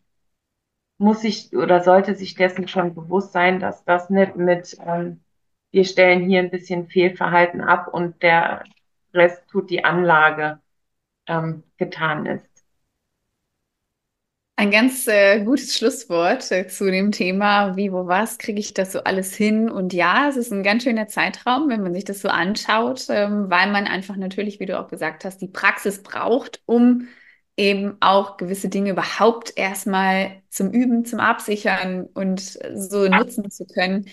muss 1.01 1.23
sich 1.23 1.57
oder 1.57 1.83
sollte 1.83 2.15
sich 2.15 2.35
dessen 2.35 2.69
schon 2.69 2.95
bewusst 2.95 3.33
sein, 3.33 3.59
dass 3.59 3.85
das 3.85 4.11
nicht 4.11 4.37
mit, 4.37 4.77
ähm, 4.87 5.21
wir 5.71 5.85
stellen 5.85 6.29
hier 6.29 6.41
ein 6.41 6.51
bisschen 6.51 6.89
Fehlverhalten 6.89 7.63
ab 7.63 7.89
und 7.89 8.23
der 8.23 8.65
Rest 9.15 9.49
tut 9.49 9.71
die 9.71 9.85
Anlage 9.85 10.61
ähm, 11.27 11.63
getan 11.79 12.27
ist. 12.27 12.51
Ein 14.57 14.71
ganz 14.71 15.07
äh, 15.07 15.43
gutes 15.43 15.75
Schlusswort 15.79 16.53
äh, 16.53 16.69
zu 16.69 16.91
dem 16.91 17.13
Thema, 17.13 17.77
wie, 17.79 17.91
wo, 17.93 18.07
was, 18.07 18.37
kriege 18.37 18.61
ich 18.61 18.75
das 18.75 18.93
so 18.93 19.03
alles 19.05 19.35
hin? 19.35 19.71
Und 19.71 19.95
ja, 19.95 20.29
es 20.29 20.37
ist 20.37 20.53
ein 20.53 20.63
ganz 20.63 20.83
schöner 20.83 21.09
Zeitraum, 21.09 21.71
wenn 21.71 21.83
man 21.83 21.95
sich 21.95 22.05
das 22.05 22.21
so 22.21 22.29
anschaut, 22.29 23.07
ähm, 23.09 23.49
weil 23.49 23.73
man 23.73 23.87
einfach 23.87 24.17
natürlich, 24.17 24.61
wie 24.61 24.67
du 24.67 24.79
auch 24.79 24.89
gesagt 24.89 25.25
hast, 25.25 25.39
die 25.41 25.49
Praxis 25.49 26.03
braucht, 26.03 26.61
um 26.67 27.09
eben 27.61 27.99
auch 28.01 28.39
gewisse 28.39 28.71
Dinge 28.71 28.91
überhaupt 28.93 29.53
erstmal 29.55 30.43
zum 30.49 30.71
Üben, 30.71 31.05
zum 31.05 31.21
Absichern 31.21 32.07
und 32.15 32.41
so 32.41 33.07
nutzen 33.07 33.51
zu 33.51 33.67
können. 33.67 34.07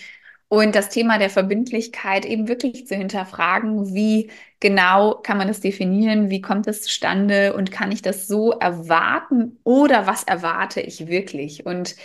Und 0.49 0.75
das 0.75 0.89
Thema 0.89 1.17
der 1.17 1.29
Verbindlichkeit 1.29 2.25
eben 2.25 2.47
wirklich 2.49 2.87
zu 2.87 2.95
hinterfragen, 2.95 3.93
wie 3.93 4.29
genau 4.59 5.15
kann 5.15 5.37
man 5.37 5.47
das 5.47 5.61
definieren, 5.61 6.29
wie 6.29 6.41
kommt 6.41 6.67
es 6.67 6.81
zustande 6.83 7.53
und 7.53 7.71
kann 7.71 7.91
ich 7.91 8.01
das 8.01 8.27
so 8.27 8.51
erwarten 8.51 9.59
oder 9.63 10.07
was 10.07 10.23
erwarte 10.23 10.81
ich 10.81 11.07
wirklich? 11.07 11.65
Und 11.65 11.95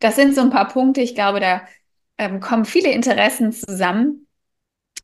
das 0.00 0.16
sind 0.16 0.34
so 0.34 0.40
ein 0.40 0.50
paar 0.50 0.68
Punkte, 0.68 1.00
ich 1.00 1.14
glaube, 1.14 1.40
da 1.40 1.62
ähm, 2.18 2.40
kommen 2.40 2.64
viele 2.64 2.92
Interessen 2.92 3.52
zusammen 3.52 4.26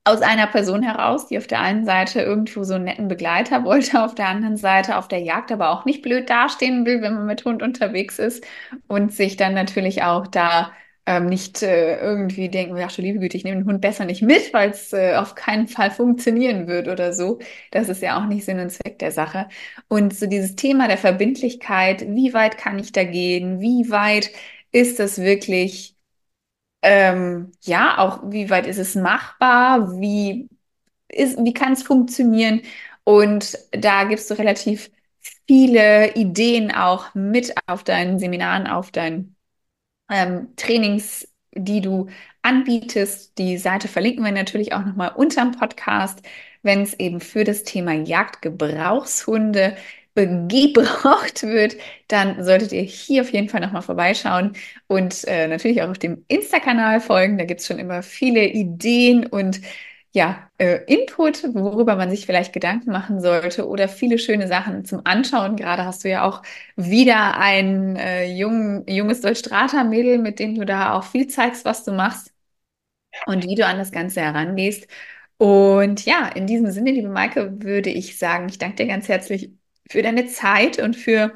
aus 0.08 0.22
einer 0.22 0.46
Person 0.46 0.82
heraus, 0.82 1.28
die 1.28 1.38
auf 1.38 1.46
der 1.46 1.60
einen 1.60 1.84
Seite 1.84 2.20
irgendwo 2.22 2.64
so 2.64 2.74
einen 2.74 2.84
netten 2.84 3.08
Begleiter 3.08 3.64
wollte, 3.64 4.02
auf 4.02 4.14
der 4.14 4.28
anderen 4.28 4.56
Seite 4.56 4.96
auf 4.96 5.08
der 5.08 5.20
Jagd 5.20 5.52
aber 5.52 5.70
auch 5.70 5.84
nicht 5.84 6.02
blöd 6.02 6.30
dastehen 6.30 6.86
will, 6.86 7.02
wenn 7.02 7.14
man 7.14 7.26
mit 7.26 7.44
Hund 7.44 7.62
unterwegs 7.62 8.18
ist 8.18 8.44
und 8.86 9.12
sich 9.12 9.36
dann 9.36 9.54
natürlich 9.54 10.02
auch 10.02 10.26
da 10.26 10.72
ähm, 11.06 11.26
nicht 11.26 11.62
äh, 11.62 11.98
irgendwie 12.00 12.48
denken, 12.50 12.76
ach 12.84 12.92
du 12.92 13.02
liebe 13.02 13.18
Güte, 13.18 13.36
ich 13.36 13.44
nehme 13.44 13.58
den 13.62 13.66
Hund 13.66 13.80
besser 13.80 14.04
nicht 14.04 14.22
mit, 14.22 14.52
weil 14.52 14.70
es 14.70 14.92
äh, 14.92 15.14
auf 15.16 15.34
keinen 15.34 15.66
Fall 15.68 15.90
funktionieren 15.90 16.66
wird 16.68 16.88
oder 16.88 17.12
so. 17.14 17.38
Das 17.70 17.88
ist 17.88 18.02
ja 18.02 18.18
auch 18.18 18.26
nicht 18.26 18.44
Sinn 18.44 18.60
und 18.60 18.70
Zweck 18.70 18.98
der 18.98 19.10
Sache. 19.12 19.48
Und 19.88 20.14
so 20.14 20.26
dieses 20.26 20.54
Thema 20.56 20.86
der 20.88 20.98
Verbindlichkeit, 20.98 22.02
wie 22.08 22.34
weit 22.34 22.58
kann 22.58 22.78
ich 22.78 22.92
da 22.92 23.04
gehen? 23.04 23.60
Wie 23.60 23.90
weit 23.90 24.30
ist 24.72 24.98
das 25.00 25.18
wirklich 25.20 25.97
ähm, 26.82 27.52
ja, 27.62 27.98
auch 27.98 28.20
wie 28.30 28.50
weit 28.50 28.66
ist 28.66 28.78
es 28.78 28.94
machbar? 28.94 30.00
Wie 30.00 30.48
wie 31.10 31.52
kann 31.54 31.72
es 31.72 31.82
funktionieren? 31.82 32.62
Und 33.04 33.58
da 33.72 34.04
gibst 34.04 34.30
du 34.30 34.34
relativ 34.34 34.90
viele 35.46 36.14
Ideen 36.14 36.70
auch 36.72 37.14
mit 37.14 37.54
auf 37.66 37.84
deinen 37.84 38.18
Seminaren, 38.18 38.66
auf 38.66 38.90
deinen 38.90 39.36
ähm, 40.10 40.54
Trainings, 40.56 41.28
die 41.54 41.80
du 41.80 42.08
anbietest. 42.42 43.38
Die 43.38 43.58
Seite 43.58 43.88
verlinken 43.88 44.24
wir 44.24 44.32
natürlich 44.32 44.72
auch 44.74 44.84
nochmal 44.84 45.12
unterm 45.16 45.52
Podcast, 45.52 46.22
wenn 46.62 46.82
es 46.82 46.94
eben 46.94 47.20
für 47.20 47.44
das 47.44 47.64
Thema 47.64 47.92
Jagdgebrauchshunde 47.94 49.76
gebraucht 50.26 51.42
wird, 51.42 51.76
dann 52.08 52.42
solltet 52.44 52.72
ihr 52.72 52.82
hier 52.82 53.22
auf 53.22 53.32
jeden 53.32 53.48
Fall 53.48 53.60
nochmal 53.60 53.82
vorbeischauen 53.82 54.52
und 54.86 55.24
äh, 55.26 55.48
natürlich 55.48 55.82
auch 55.82 55.88
auf 55.90 55.98
dem 55.98 56.24
Insta-Kanal 56.28 57.00
folgen. 57.00 57.38
Da 57.38 57.44
gibt 57.44 57.60
es 57.60 57.66
schon 57.66 57.78
immer 57.78 58.02
viele 58.02 58.44
Ideen 58.46 59.26
und 59.26 59.60
ja, 60.12 60.50
äh, 60.58 60.80
Input, 60.86 61.44
worüber 61.54 61.94
man 61.96 62.10
sich 62.10 62.24
vielleicht 62.26 62.52
Gedanken 62.52 62.90
machen 62.90 63.20
sollte 63.20 63.68
oder 63.68 63.88
viele 63.88 64.18
schöne 64.18 64.48
Sachen 64.48 64.84
zum 64.84 65.02
Anschauen. 65.04 65.56
Gerade 65.56 65.84
hast 65.84 66.02
du 66.04 66.08
ja 66.08 66.24
auch 66.24 66.42
wieder 66.76 67.38
ein 67.38 67.96
äh, 67.96 68.24
jung, 68.32 68.84
junges 68.88 69.20
Deutschstrater-Mädel, 69.20 70.18
mit 70.18 70.38
dem 70.38 70.54
du 70.54 70.64
da 70.64 70.94
auch 70.94 71.04
viel 71.04 71.26
zeigst, 71.28 71.64
was 71.64 71.84
du 71.84 71.92
machst 71.92 72.32
und 73.26 73.44
wie 73.44 73.54
du 73.54 73.66
an 73.66 73.78
das 73.78 73.92
Ganze 73.92 74.20
herangehst. 74.20 74.86
Und 75.38 76.04
ja, 76.04 76.28
in 76.28 76.46
diesem 76.46 76.70
Sinne, 76.70 76.92
liebe 76.92 77.08
Maike, 77.08 77.62
würde 77.62 77.90
ich 77.90 78.18
sagen, 78.18 78.48
ich 78.48 78.58
danke 78.58 78.76
dir 78.76 78.86
ganz 78.88 79.08
herzlich 79.08 79.52
für 79.88 80.02
deine 80.02 80.26
Zeit 80.26 80.78
und 80.78 80.96
für 80.96 81.34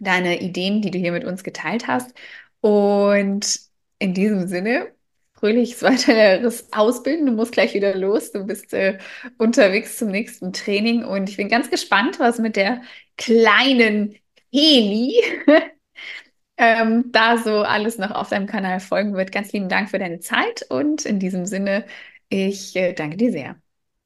deine 0.00 0.40
Ideen, 0.40 0.82
die 0.82 0.90
du 0.90 0.98
hier 0.98 1.12
mit 1.12 1.24
uns 1.24 1.42
geteilt 1.42 1.86
hast. 1.86 2.14
Und 2.60 3.60
in 3.98 4.14
diesem 4.14 4.46
Sinne, 4.48 4.92
fröhliches 5.34 5.82
weiteres 5.82 6.72
Ausbilden. 6.72 7.26
Du 7.26 7.32
musst 7.32 7.52
gleich 7.52 7.74
wieder 7.74 7.94
los. 7.94 8.32
Du 8.32 8.44
bist 8.46 8.72
äh, 8.74 8.98
unterwegs 9.38 9.98
zum 9.98 10.08
nächsten 10.10 10.52
Training 10.52 11.04
und 11.04 11.28
ich 11.30 11.36
bin 11.36 11.48
ganz 11.48 11.70
gespannt, 11.70 12.18
was 12.20 12.38
mit 12.38 12.56
der 12.56 12.82
kleinen 13.16 14.16
Heli 14.52 15.14
ähm, 16.56 17.10
da 17.12 17.38
so 17.38 17.62
alles 17.62 17.98
noch 17.98 18.10
auf 18.10 18.30
deinem 18.30 18.46
Kanal 18.46 18.80
folgen 18.80 19.14
wird. 19.14 19.32
Ganz 19.32 19.52
lieben 19.52 19.68
Dank 19.68 19.90
für 19.90 19.98
deine 19.98 20.20
Zeit 20.20 20.64
und 20.70 21.04
in 21.04 21.18
diesem 21.18 21.46
Sinne, 21.46 21.84
ich 22.28 22.74
äh, 22.76 22.92
danke 22.92 23.16
dir 23.16 23.32
sehr. 23.32 23.56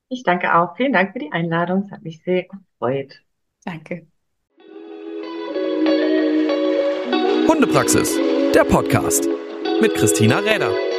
Ich 0.09 0.25
danke 0.25 0.55
auch. 0.55 0.77
Vielen 0.77 0.93
Dank 0.93 1.13
für 1.13 1.21
die 1.21 1.33
Einladung. 1.33 1.85
Es 1.85 1.91
hat 1.93 2.03
mich 2.03 2.23
sehr 2.25 2.45
gefreut. 2.45 3.23
Danke. 3.65 4.07
Hundepraxis, 7.49 8.17
der 8.55 8.65
Podcast 8.65 9.29
mit 9.81 9.95
Christina 9.95 10.39
Räder. 10.39 10.90